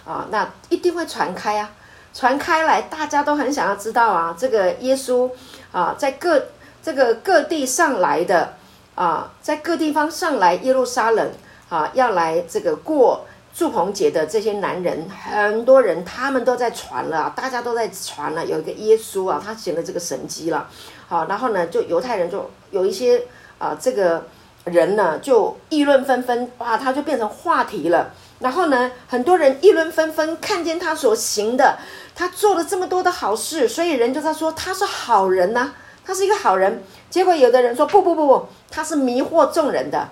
[0.05, 1.73] 啊，那一定会传开啊，
[2.15, 5.29] 传开来，大家都很想要知道啊，这个耶稣。
[5.73, 6.41] 啊，在各
[6.81, 8.55] 这个各地上来的
[8.95, 11.33] 啊，在各地方上来耶路撒冷
[11.69, 20.69] 啊，要来这个过祝棚节的这些男人，很多人他们都在传了，大家都在传了，有一个耶稣啊，他行了这个神迹了，
[21.09, 23.25] 好，然后呢，就犹太人就有一些
[23.59, 24.27] 啊，这个
[24.63, 31.79] 人呢就议论纷纷，哇，他就变成话题了，然后呢，很多人议论纷纷，看见他所行的。
[32.15, 35.73] 他做了这么多的好事，所以人就在说他是好人呐，
[36.05, 36.83] 他是一个好人。
[37.11, 40.09] 结果有的人说不不不不，他是迷惑众人的，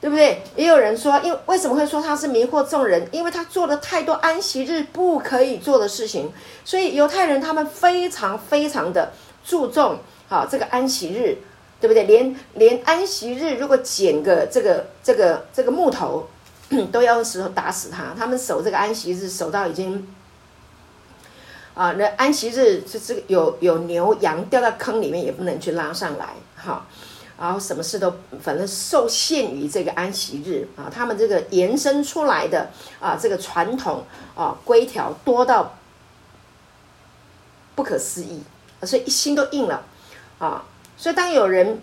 [0.00, 0.42] 对不对？
[0.56, 3.08] 也有人说，因为为什么会说他是迷惑众人？
[3.12, 6.32] 因为他做了太多安息日不可以做的事情，
[6.64, 9.12] 所以犹太人他们非常非常的
[9.44, 11.38] 注重好这个安息日，
[11.80, 12.04] 对不对？
[12.04, 16.28] 连连安息日如果捡个这个这个这个木头，
[16.92, 18.14] 都要用石头打死他。
[18.18, 20.06] 他们守这个安息日守到已经。
[21.78, 26.84] 啊，那安息日是这个有有牛羊掉到坑里面也不能去拉上来，哈，
[27.38, 28.12] 然后什么事都
[28.42, 32.68] 反正受限于这个安息日啊，他们这个延伸出来的
[32.98, 34.02] 啊这个传统
[34.34, 35.76] 啊规条多到
[37.76, 38.42] 不可思议，
[38.82, 39.84] 所以一心都硬了
[40.40, 40.64] 啊，
[40.96, 41.80] 所以当有人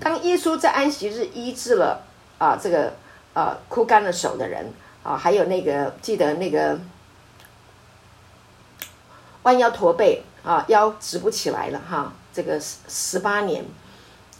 [0.00, 2.02] 当耶稣在安息日医治了
[2.38, 2.94] 啊这个
[3.34, 4.72] 呃枯干了手的人
[5.04, 6.76] 啊，还有那个记得那个。
[9.42, 12.12] 弯腰驼背啊，腰直不起来了哈。
[12.32, 13.64] 这个十十八年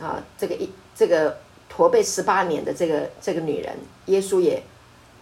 [0.00, 1.38] 啊，这个一这个
[1.68, 3.76] 驼背十八年的这个这个女人，
[4.06, 4.62] 耶稣也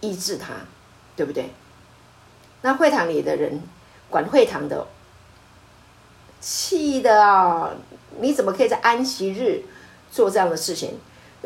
[0.01, 0.53] 医治她，
[1.15, 1.49] 对不对？
[2.61, 3.61] 那会堂里的人
[4.09, 4.85] 管会堂的，
[6.39, 7.71] 气的啊！
[8.19, 9.63] 你怎么可以在安息日
[10.11, 10.99] 做这样的事情？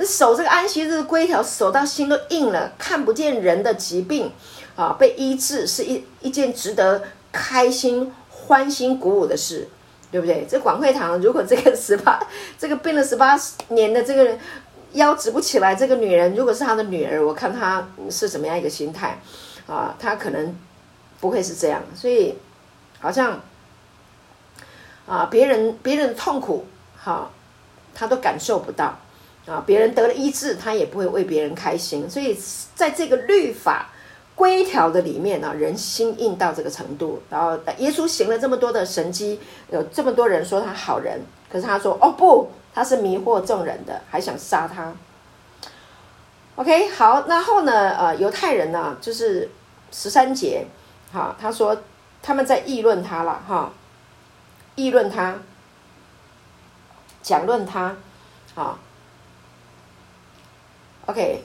[0.06, 4.32] 守这个安息日的规条，守到心都硬了，看不见人的疾病
[4.76, 8.12] 啊被医治，是一一件值得开心。
[8.46, 9.68] 欢欣鼓舞的事，
[10.12, 10.46] 对不对？
[10.50, 12.20] 这广会堂，如果这个十八，
[12.60, 13.40] 这个病了十八
[13.70, 14.38] 年的这个人
[14.94, 19.18] 腰直不起来，这个女人如果是他的女儿，我看她是什么样一个心态
[19.66, 19.96] 啊？
[19.98, 20.56] 她可能
[21.20, 22.36] 不会是这样，所以
[23.00, 23.40] 好像
[25.08, 26.66] 啊，别人别人的痛苦，
[27.02, 27.32] 哈，
[27.96, 29.00] 他都感受不到
[29.46, 29.64] 啊。
[29.66, 32.10] 别人得了医治，他也不会为别人开心。
[32.10, 32.38] 所以
[32.76, 33.90] 在这个律法。
[34.36, 41.22] 规条的里面呢，人心硬到这个程度，然后耶稣行了这么多的神迹，有这么多人说他好人，
[41.52, 44.92] 可是他说哦不，他是迷惑众人的，还想杀他
[46.56, 49.50] ，OK，好，然后呢，呃，犹太人呢，就是
[49.92, 50.66] 十三节，
[51.12, 51.78] 哈，他说
[52.24, 53.72] 他们在议论他了，哈，
[54.76, 55.36] 议论他，
[57.22, 57.96] 讲论他，
[58.56, 58.80] 啊
[61.06, 61.44] ，OK，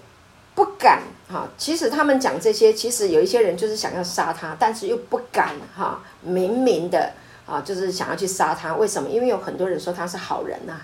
[0.58, 7.12] 不敢，哈，其实他们讲这些，其实有一些人就是想要杀他，但是又不敢，哈，明明的，
[7.46, 9.08] 啊，就是想要去杀他，为什么？
[9.08, 10.74] 因为有很多人说他是好人呐，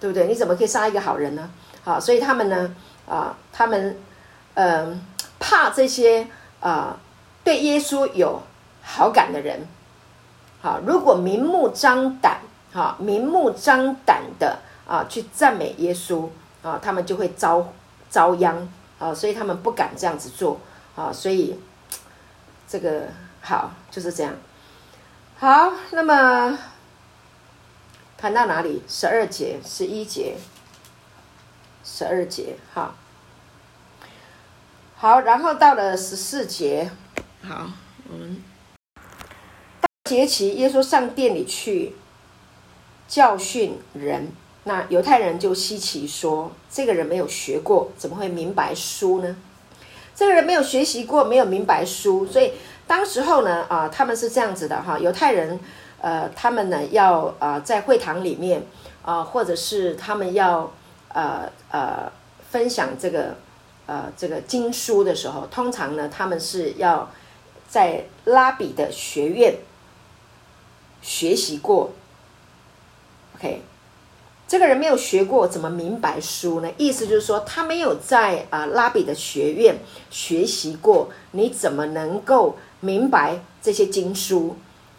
[0.00, 0.26] 对不对？
[0.26, 1.48] 你怎么可以杀一个好人呢？
[1.84, 2.74] 好，所以他们呢？
[3.08, 3.96] 啊，他们
[4.54, 5.00] 嗯
[5.38, 6.26] 怕这些
[6.58, 6.98] 啊
[7.44, 8.42] 对耶稣有
[8.82, 9.68] 好感的人，
[10.60, 12.40] 好，如果明目张胆，
[12.72, 16.28] 哈，明目张胆的啊去赞美耶稣
[16.64, 17.72] 啊，他们就会遭
[18.10, 18.68] 遭殃
[18.98, 20.60] 啊，所以他们不敢这样子做
[20.94, 21.58] 啊，所以
[22.68, 23.08] 这个
[23.40, 24.34] 好就是这样。
[25.38, 26.58] 好，那么
[28.16, 28.82] 谈到哪里？
[28.88, 30.36] 十二节、十一节。
[31.88, 32.96] 十二节，哈，
[34.96, 36.90] 好，然后到了十四节，
[37.42, 37.70] 好，
[38.10, 38.42] 我们
[40.02, 41.94] 节期，耶稣上殿里去
[43.06, 44.32] 教训人，
[44.66, 49.36] 那犹太人就稀奇说：这个人没有学过，怎么会明白书呢？
[50.14, 52.52] 这个人没有学习过，没有明白书，所以
[52.86, 55.58] 当时候呢，啊，他们是这样子的哈，犹太人，
[56.00, 58.66] 呃，他们呢要啊在会堂里面
[59.02, 60.70] 啊，或者是他们要。
[61.14, 62.12] 呃呃，
[62.50, 63.36] 分享这个
[63.86, 67.10] 呃这个经书的时候，通常呢，他们是要
[67.66, 69.54] 在拉比的学院
[71.00, 71.92] 学习过。
[73.36, 73.62] OK，
[74.48, 76.70] 这个人没有学过，怎么明白书呢？
[76.76, 79.78] 意思就是说，他没有在啊拉比的学院
[80.10, 84.56] 学习过，你怎么能够明白这些经书？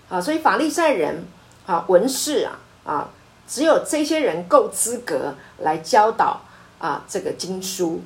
[0.10, 1.26] 啊，所以法利赛人
[1.66, 3.10] 啊，文士啊啊。
[3.50, 6.42] 只有这些人够资格来教导
[6.80, 8.02] 啊这个经书，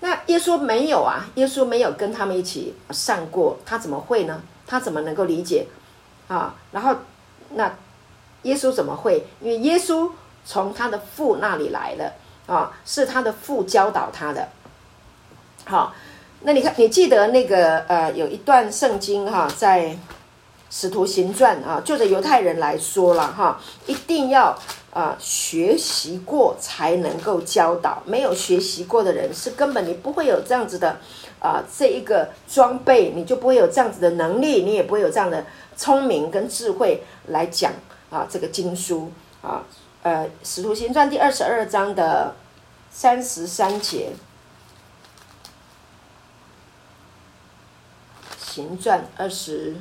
[0.00, 4.42] 那耶稣没有啊，耶稣没有跟他们一起上过，他怎么会呢？
[4.66, 5.66] 他怎么能够理解
[6.28, 6.54] 啊？
[6.72, 6.94] 然后
[7.54, 7.74] 那
[8.42, 9.24] 耶稣怎么会？
[9.40, 10.10] 因为耶稣
[10.44, 12.12] 从他的父那里来了
[12.46, 14.48] 啊，是他的父教导他的。
[15.64, 15.94] 好，
[16.40, 19.96] 那你看，你记得那个呃，有一段圣经哈，在
[20.70, 24.58] 使徒行传啊，就着犹太人来说了哈，一定要。
[24.92, 30.98] 啊，学习过才能够教导，没有学习过的人是根本你不会有这样子的
[31.40, 37.72] 啊，这一个装备，你就不会有这样子的能力，你也不会有这样的聪明跟智慧来讲
[38.10, 39.62] 啊这个经书啊，
[40.02, 42.34] 呃，《使徒行传》第二十二章的
[42.90, 44.12] 三十三节，
[48.52, 49.76] 《行传》二十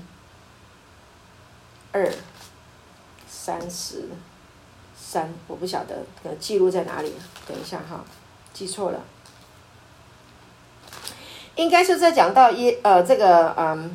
[1.92, 2.12] 二
[3.28, 4.10] 三十。
[5.04, 7.14] 三，我不晓得，呃，记录在哪里？
[7.46, 8.06] 等一下哈，
[8.54, 9.02] 记错了，
[11.56, 13.94] 应该是在讲到一呃这个嗯，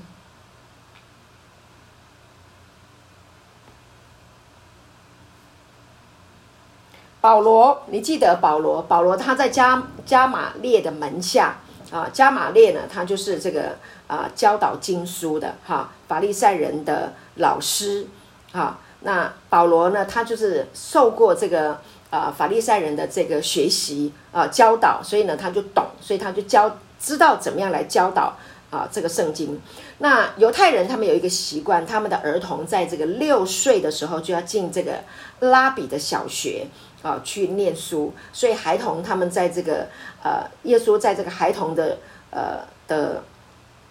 [7.27, 8.81] 保罗，你记得保罗？
[8.83, 11.57] 保罗他在加加马列的门下
[11.91, 13.75] 啊，加马列呢，他就是这个
[14.07, 18.07] 啊教导经书的哈，法利赛人的老师
[18.53, 18.79] 啊。
[19.01, 20.05] 那保罗呢？
[20.05, 28.37] 他就是受过这个啊法利赛人的这个学习啊教导，所以呢他就懂，所以他就教知道怎么样来教导
[28.71, 29.61] 啊这个圣经。
[29.99, 35.01] 那犹太人他们有一个习惯，他们的儿童在这个六岁的时候就要进这个
[35.41, 36.67] 拉比的小学
[37.07, 39.87] 啊去念书，所以孩童他们在这个
[40.23, 41.99] 呃耶稣在这个孩童的
[42.31, 43.23] 呃的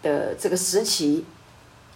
[0.02, 1.26] 的这个时期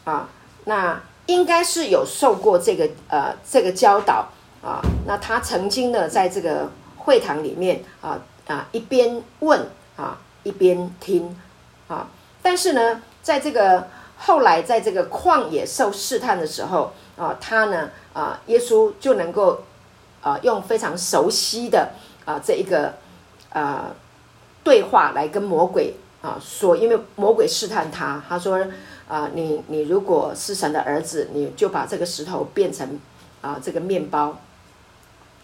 [0.03, 0.29] 啊
[0.65, 1.01] 那。
[1.29, 4.27] 应该是有受过这个呃这个教导
[4.63, 6.67] 啊，那他曾经呢在这个
[6.97, 8.17] 会堂里面啊
[8.47, 11.37] 啊一边问啊一边听
[11.87, 12.07] 啊，
[12.41, 19.61] 但是呢在这个后来在这个旷野受试探的时候啊，他呢啊耶稣就能够
[20.21, 21.91] 啊用非常熟悉的
[22.25, 22.93] 啊这一个
[23.51, 23.91] 啊
[24.63, 28.65] 对话来跟魔鬼啊说，因为魔鬼试探他，他说。
[29.09, 32.99] 啊，你你如果是神的儿子，你就把这个石头变成
[33.41, 34.37] 啊这个面包。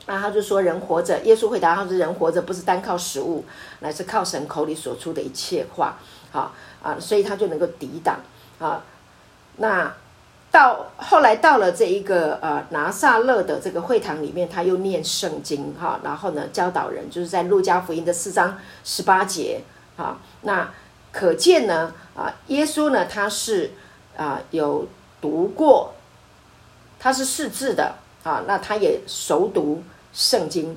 [0.06, 3.44] 那他就说，人活着，耶稣回答他说，人活着不是单靠食物，
[3.80, 5.98] 乃是靠神口里所出的一切话。
[6.32, 6.54] 好
[6.84, 8.20] 啊，所以他就能够抵挡
[8.60, 8.84] 啊。
[9.58, 9.92] 那
[10.56, 19.60] 到后来到了这一个呃拿撒勒的这个会堂里面，他又念圣经哈，然后呢教导人，就是在路加福音的四章十八节
[19.98, 20.70] 啊，那。
[21.18, 23.72] 可见呢，啊，耶稣呢，他是
[24.18, 24.86] 啊有
[25.22, 25.94] 读过，
[27.00, 29.82] 他是识字的啊，那他也熟读
[30.12, 30.76] 圣经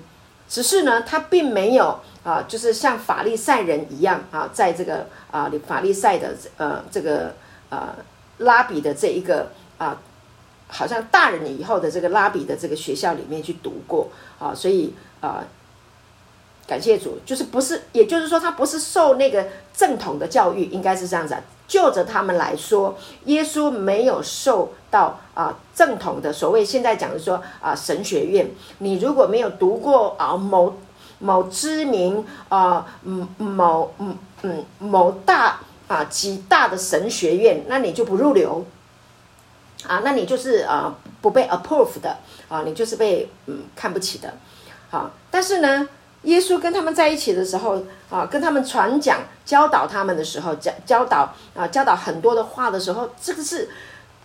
[0.48, 7.34] 只是呢，他并没有啊，就是像法利赛人一样啊，在这个啊法利赛的呃这个
[7.70, 7.96] 呃
[8.38, 9.98] 拉比的这一个啊，
[10.68, 14.08] 好像大人以后的这个拉比的这个学校里面去读过
[14.38, 15.42] 啊，所以啊，
[16.66, 21.34] 感谢主，就是不是，也就是说，他不是受那个正统的教育，应该是这样子。
[21.66, 28.50] 就着他们来说，耶稣没有受到啊正统的所谓现在讲的说啊神学院。
[28.78, 30.74] 你如果没有读过啊某
[31.18, 38.64] 某知名啊嗯某嗯嗯某大啊极大的神学院，那你就不入流
[39.86, 42.16] 啊，那你就是啊不被 approve 的
[42.48, 44.34] 啊，你就是被嗯看不起的。
[44.90, 45.88] 好，但是呢。
[46.22, 53.70] 耶稣跟他们在一起的时候，啊，跟他们传讲、教导他们的时候，教教导啊，教导很多的话的时候，这个是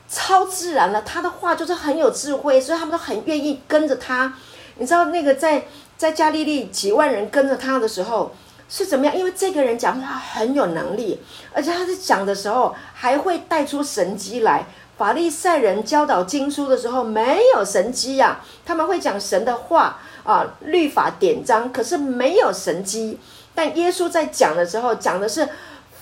[0.09, 1.03] 超自然的。
[1.03, 4.33] 他的话就是很有智慧，所以他们都很愿意跟着他。
[4.77, 8.35] 你知道那个在在加利利几万人跟着他的时候
[8.67, 9.15] 是怎么样？
[9.15, 11.19] 因为这个人讲话很有能力，
[11.53, 14.65] 而且他在讲的时候还会带出神机来。
[15.03, 19.99] 法利赛人教导经书的时候没有神机呀，他们会讲神的话。
[20.23, 23.19] 啊，律法典章，可是没有神机。
[23.53, 25.45] 但耶稣在讲的时候，讲的是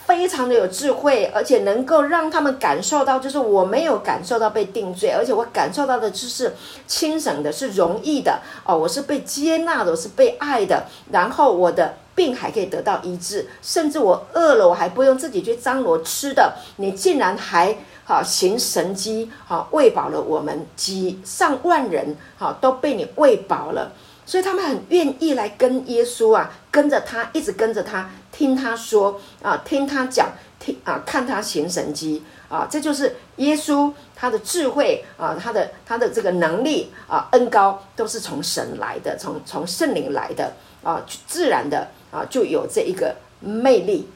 [0.06, 6.54] 非常的有智慧，而且能够让他们感受到，就是我没有感受到被定罪，而且我感受到的就是
[6.86, 8.40] 轻省的，是容易的。
[8.64, 10.86] 哦，我是被接纳的，我是被爱的。
[11.12, 16.54] 然后我的病还可以得到医治，甚至我饿了，我还不用自己去张罗吃的。
[16.76, 23.92] 你竟然还好行神机，好喂饱了我们几上万人，好都被你喂饱了。
[24.24, 44.08] 所以他们很愿意来跟耶稣啊，跟着他，一直跟着他，听他说啊，听他讲，听啊，看他行神迹啊，这就是耶稣他的智慧啊，他的他的这个能力啊，恩高都是从神来的，从从圣灵来的啊，自然的啊，就有这一个魅力。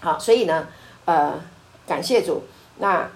[0.00, 0.66] 好，所以呢，
[1.04, 1.38] 呃，
[1.86, 2.42] 感谢主。
[2.78, 3.10] 那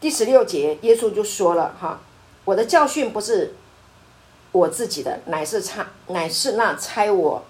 [0.00, 2.00] 第十六节，耶稣就说了哈，
[2.44, 3.54] 我的教训不是。
[4.52, 7.44] 我自己的乃是差，乃是那差我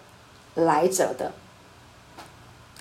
[0.55, 1.33] 来者的。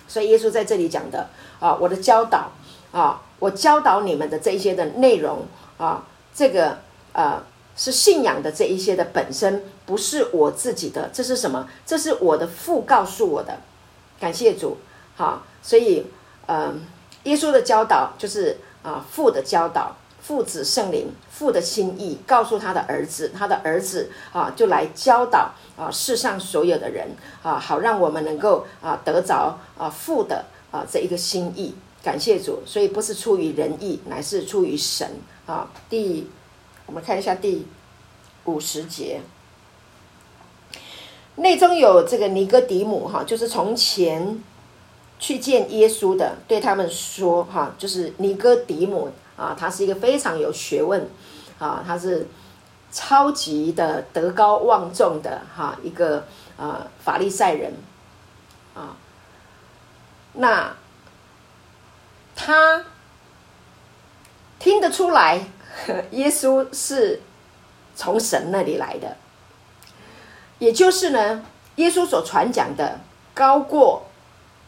[0.06, 2.50] 所以耶稣在这里讲的啊，我的教导
[2.92, 5.46] 啊，我教导你们的这一些的内容
[5.78, 6.80] 啊，这个
[7.14, 7.42] 呃
[7.74, 11.66] 是信仰的这一些的本身，不是我自己的，这是什么？
[11.86, 13.60] 这是我的父告诉我的。
[14.20, 14.76] 感谢主，
[15.16, 16.04] 好，所以
[16.46, 16.82] 嗯，
[17.24, 19.96] 耶稣的教导就是啊父的教导。
[20.22, 27.08] 父子圣灵，父的心意告诉他的儿子，他的儿子啊，就来教导啊世上所有的人
[27.42, 31.74] 啊，好让我们能够啊得着啊父的啊这一个心意。
[32.02, 35.08] 感谢主，所以不是出于人意，乃是出于神
[35.46, 35.68] 啊。
[35.88, 36.28] 第，
[36.84, 37.66] 我们看一下第
[38.44, 39.22] 五十节，
[41.36, 44.38] 内中有这个尼哥底母哈，就是从前
[45.20, 49.12] 去见耶稣的，对他们说哈，就是尼哥底母。
[49.36, 51.08] 啊，他是一个非常有学问，
[51.58, 52.28] 啊，他是
[52.92, 56.26] 超级的德高望重的哈一个
[56.58, 57.72] 啊法利赛人，
[58.74, 58.94] 啊，
[60.34, 60.76] 那
[62.36, 62.84] 他
[64.58, 65.40] 听得出来
[66.10, 67.22] 耶稣是
[67.96, 69.16] 从神那里来的，
[70.58, 71.46] 也就是呢，
[71.76, 73.00] 耶稣所传讲的
[73.32, 74.02] 高过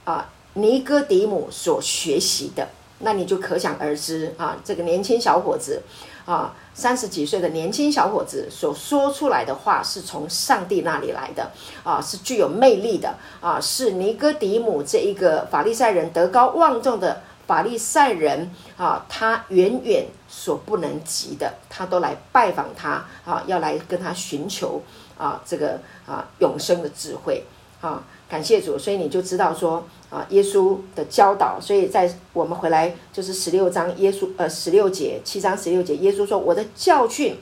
[0.06, 2.68] 啊尼哥底母所学习的。
[3.04, 5.82] 那你就可想而知啊，这个年轻小伙子，
[6.24, 11.50] 啊，三十几岁的年轻小伙子所说出来的话是从上帝那里来的
[11.82, 24.80] 啊，是具有魅力的啊，是尼哥底母这一个法利赛人德高望重的法利赛人啊，他远远所不能及的，他都来拜访他啊，要来跟他寻求
[25.18, 27.42] 啊，这个啊永生的智慧
[27.80, 28.00] 啊。
[28.28, 31.58] 感谢主，所以你就知道说啊，耶稣的教导。
[31.58, 37.38] 所以在我们回来就是十六章，耶稣呃十六节七章十六节，耶稣说：“我的教训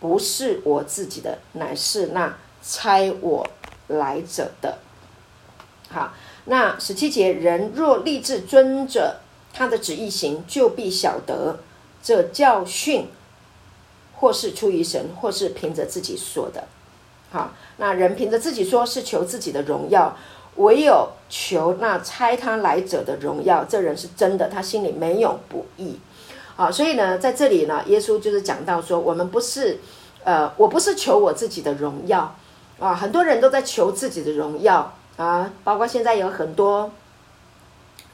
[0.00, 3.46] 不是我自己的，乃是那差我
[3.88, 4.78] 来者的。”
[5.92, 6.14] 好，
[6.46, 9.20] 那十七节，人若立志遵着
[9.52, 11.58] 他的旨意行，就必晓得
[12.02, 13.08] 这教训
[14.14, 16.64] 或是出于神，或是凭着自己说的。
[17.30, 17.52] 好。
[17.78, 20.16] 那人凭着自己说是求自己的荣耀，
[20.56, 23.64] 唯有求那猜他来者的荣耀。
[23.64, 25.98] 这人是真的，他心里没有不义。
[26.56, 29.78] 好，所以呢，在这里呢，耶稣就是讲到说，我们不是，
[30.24, 32.34] 呃，我不是求我自己的荣耀
[32.78, 32.94] 啊。
[32.94, 36.90] 很多人都在求自己的荣耀啊，包括现在有很多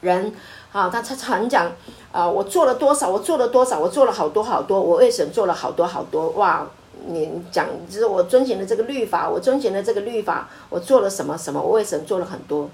[0.01, 0.33] 人
[0.73, 1.71] 啊，他常常讲
[2.11, 6.67] 啊，我做了多少，我做了多少，我做了好多好多，我为神做了好多好多哇。
[7.07, 12.69] 你讲就是我遵循了这个律法，我遵循了这个律法，我做了什么什么，我为神做了很多，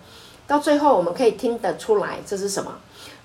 [0.47, 2.77] 到最后我们可以听得出来这是什么？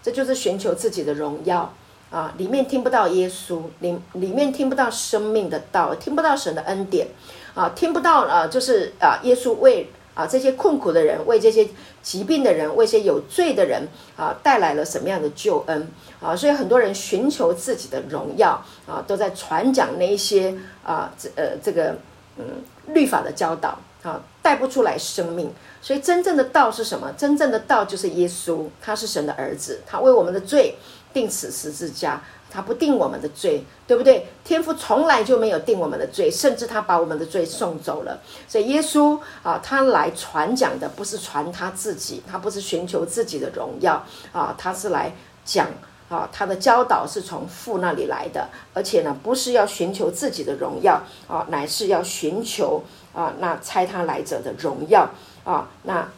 [0.02, 1.72] 这就是寻求自己的荣耀
[2.10, 2.34] 啊！
[2.36, 7.08] 里面听不到耶稣，里里面听不到生命的道，听不到神的恩典
[7.54, 11.68] 啊，听不到啊，就是啊，耶稣为啊这些困苦的人，为这些
[12.02, 13.86] 疾病的人，为这些有罪的人
[14.16, 15.88] 啊带来了什么样的救恩
[16.20, 16.34] 啊？
[16.34, 20.54] 所以很多人寻求自己的荣耀啊，都在传讲那一些
[20.84, 21.96] 啊这呃这个
[22.38, 22.44] 嗯
[22.88, 25.52] 律法的教导啊，带不出来生命。
[25.82, 27.12] 所以真正的道是什么？
[27.12, 30.76] 真正的道就是耶稣，他是神的儿子，他为我们的罪
[31.12, 32.22] 定此十字架，
[32.54, 34.28] 他不定我们的罪，对不对？
[34.44, 38.20] 天父从来就没有定我们的罪，甚至他把我们的罪送走了。
[38.46, 44.00] 所以耶稣啊，他来传讲的不是传他自己，他不是寻求自己的荣耀
[44.32, 45.12] 啊，他是来
[45.44, 45.66] 讲
[46.08, 55.10] 啊，他的教导是从父那里来的，而且呢，不是要寻求自己的荣耀啊，乃是要寻求啊那猜他来者的荣耀。
[55.44, 56.08] 啊，那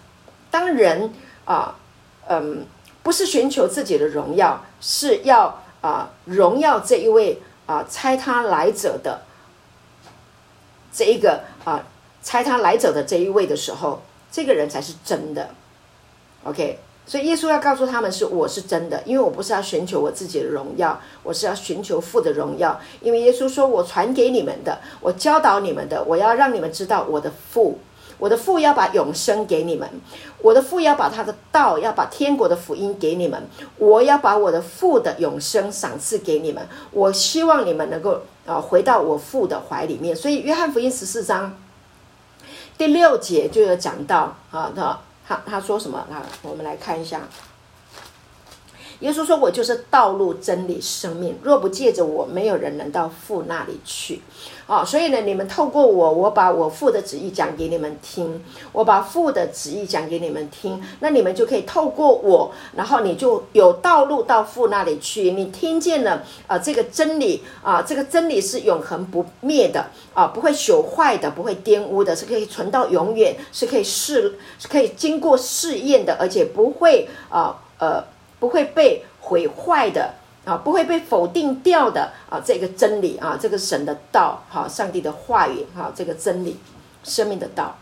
[0.52, 1.12] 当人
[1.44, 1.74] 啊，
[2.28, 2.64] 嗯，
[3.02, 9.22] 不是寻求自己的荣耀，是要啊荣耀这一位啊猜他来者的
[10.92, 11.84] 这一个啊
[12.22, 15.50] 猜他来者的这一位的时候，这个人才是真的。
[16.42, 22.80] OK，所以耶稣要告诉他们是我是真的，因为我不是要寻求我自己的荣耀，我是要寻求父的荣耀。
[23.00, 27.78] 因为耶稣说我传给你们的，我教导你们的，我要让你们知道我的父。
[28.18, 29.88] 我的父要把永生给你们，
[30.40, 33.48] 我的父要把他的道，要把天国的福音给你们。
[33.76, 36.66] 我要把我的父的永生赏赐给你们。
[36.92, 40.16] 我希望你们能够啊回到我父的怀里面。
[40.16, 41.58] 所以约翰福音十四章
[42.78, 46.24] 第六节就有讲到啊，他他他说什么啊？
[46.42, 47.22] 我们来看一下。
[49.00, 51.36] 耶稣说：“我就是道路、真理、生命。
[51.42, 54.22] 若不借着我，没有人能到父那里去。”
[54.66, 58.42] 啊，所以呢，你们透过我，我把我父的旨意讲给你们听，
[58.72, 65.30] 我把父的旨意讲给你们听，那你们就可以透过我，然后你就有道路到父那里去。
[65.30, 78.02] 你听见了啊，这个真理啊，这个真理是永恒不灭的啊，不会朽坏的，不会玷污的，是可以存到永远，是可以试，是可以经过试验的，而且不会啊呃。
[78.38, 80.14] 不会被毁坏的
[80.44, 86.56] 啊，不会被否定掉的啊，这个真理啊，这个神的道，哈，上帝的话语，哈，这个真理，
[87.02, 87.76] 生命的道，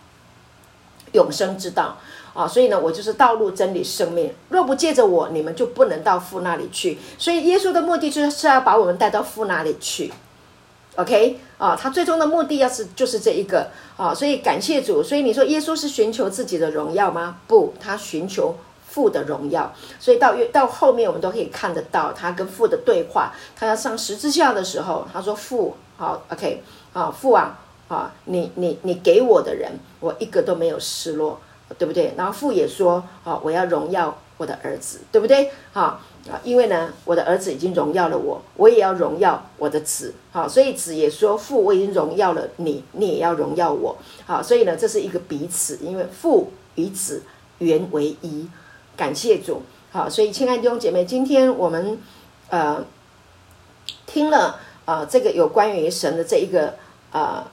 [1.13, 1.99] 永生之道
[2.33, 4.33] 啊，所以呢，我就是道路、真理、生命。
[4.49, 6.99] 若不借着我，你们就不能到父那里去。
[7.19, 10.11] 所以耶稣的目的就是要把我们带到父那里去。
[10.97, 15.03] OK 啊，他最终的目的要是就是这一个啊，所以感谢主。
[15.03, 17.37] 所以你说耶稣是寻求自己的荣耀吗？
[17.47, 18.57] 不，他寻求。
[18.95, 23.33] 父的荣耀，所以到到后面，我们都可以看得到他跟父的对话。
[23.57, 31.41] 他要上十字架的时候，他说：“父，好，OK，啊，父啊，啊，你你你给我的人，我一个都没有失落，
[31.77, 32.15] 对不对？
[32.17, 35.51] 然后父也说：，啊，我要荣耀我的儿子，对不对？
[35.73, 47.25] 啊啊，因为呢，我的儿子已经荣耀了我，我也要荣耀我的子，好，所以子也说：父，我已经荣耀了你，你也要荣耀我，好，所以呢，这是一个彼此，因为父与子
[47.59, 48.49] 原为一。
[48.97, 51.99] 感谢主，好，所以亲爱的弟兄姐妹，今天我们
[52.49, 52.85] 呃
[54.07, 56.75] 听了啊这个有关于神的这一个
[57.11, 57.51] 啊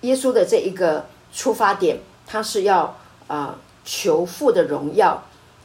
[0.00, 2.96] 耶稣的这一个出发点，他是要
[3.28, 5.22] 啊求父的荣耀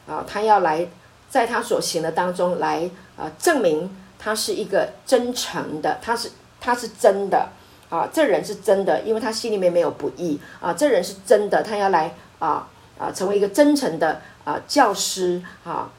[0.07, 0.87] 啊，他要来
[1.29, 6.31] 在他所行的当中来啊证明他是一个真诚的，他是
[6.61, 7.49] 他是真的
[7.89, 12.67] 啊，这人是真的，因为他心里面没有不义啊，这人是真的，他要来啊
[12.99, 14.21] 啊成为一个真诚的。
[14.45, 15.89] 啊，教师啊，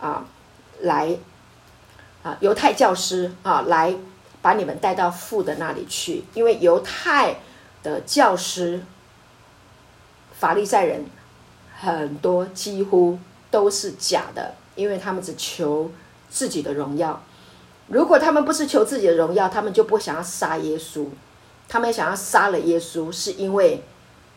[0.00, 0.26] 啊，
[0.80, 1.16] 来
[2.22, 3.94] 啊，犹太教师啊，来
[4.42, 7.36] 把你们带到父的那里去，因为犹太
[7.82, 8.82] 的教师、
[10.38, 11.06] 法利赛人
[11.78, 13.18] 很多几乎
[13.50, 15.90] 都是假的，因为他们只求
[16.28, 17.22] 自己的荣耀。
[17.86, 21.06] 如果他们不是求自己的荣耀，他们就不想要杀耶稣。
[21.68, 23.84] 他们想要杀了耶稣，是因为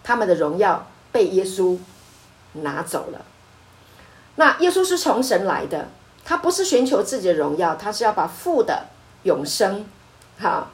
[0.03, 1.77] 他们的荣耀被耶稣
[2.53, 3.25] 拿走了。
[4.35, 5.87] 那耶稣是从神来的，
[6.23, 8.85] 他不是寻求自己的荣耀，他是要把父的
[9.23, 9.85] 永生，
[10.39, 10.69] 哈，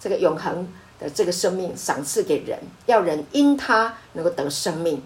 [0.00, 0.66] 这个永恒
[0.98, 5.02] 的这个生命赏赐给人，要人因他能够得生命，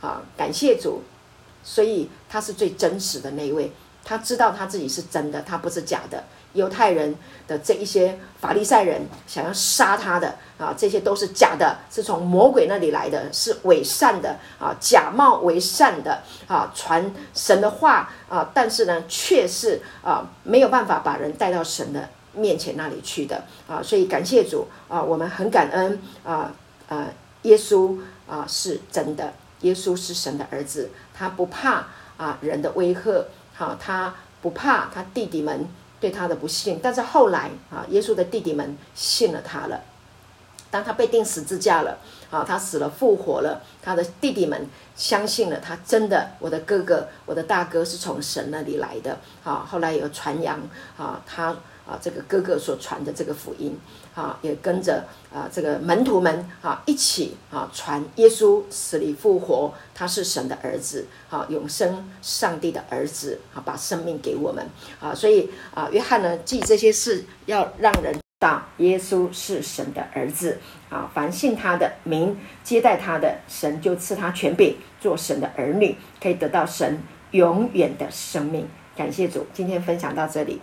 [0.00, 1.02] 啊，感谢主，
[1.62, 3.72] 所以他是最真实的那一位，
[4.04, 6.24] 他知道他自己是真的，他不是假的。
[6.52, 7.14] 犹太人
[7.46, 26.52] 的这一些法利赛人想要杀他的啊，这些都是假的，是从魔鬼那里来的，是伪善的啊，假冒为善的啊，传神的话啊，但是呢，却是啊没有办法把人带到神的面前那里去的啊，所以感谢主啊，我们很感恩啊
[26.88, 27.06] 啊，
[27.42, 27.98] 耶稣
[28.28, 31.86] 啊是真的，耶稣是神的儿子，他不怕
[32.16, 35.66] 啊人的威吓，好，他不怕他弟弟们
[36.00, 39.80] 对他的不信，但是后来啊，耶稣的弟弟们信了他了。
[40.70, 41.98] 当他被钉十字架了，
[42.30, 50.60] 啊，他死了复活了，他的弟弟们相信了他，真的，我的哥哥，我的大哥是从神那里来的，啊，后来有传扬，
[50.96, 51.48] 啊，他
[51.84, 53.76] 啊这个哥哥所传的这个福音，
[54.14, 64.66] 啊，也跟着啊这个门徒们啊一起啊传耶稣死里复活，他是神的儿子，啊，永生上帝的儿子，啊，把生命给我们，
[65.00, 68.20] 啊，所以啊，约翰呢记这些事，要让人知。
[68.40, 70.58] 道耶稣是神的儿子
[70.88, 71.10] 啊！
[71.12, 72.34] 凡信他的名
[72.64, 77.02] 接待他的，神就赐他权柄，做神的儿女，可以得到神
[77.32, 78.66] 永远的生命。
[78.96, 80.58] 感谢主，今天分享到这里。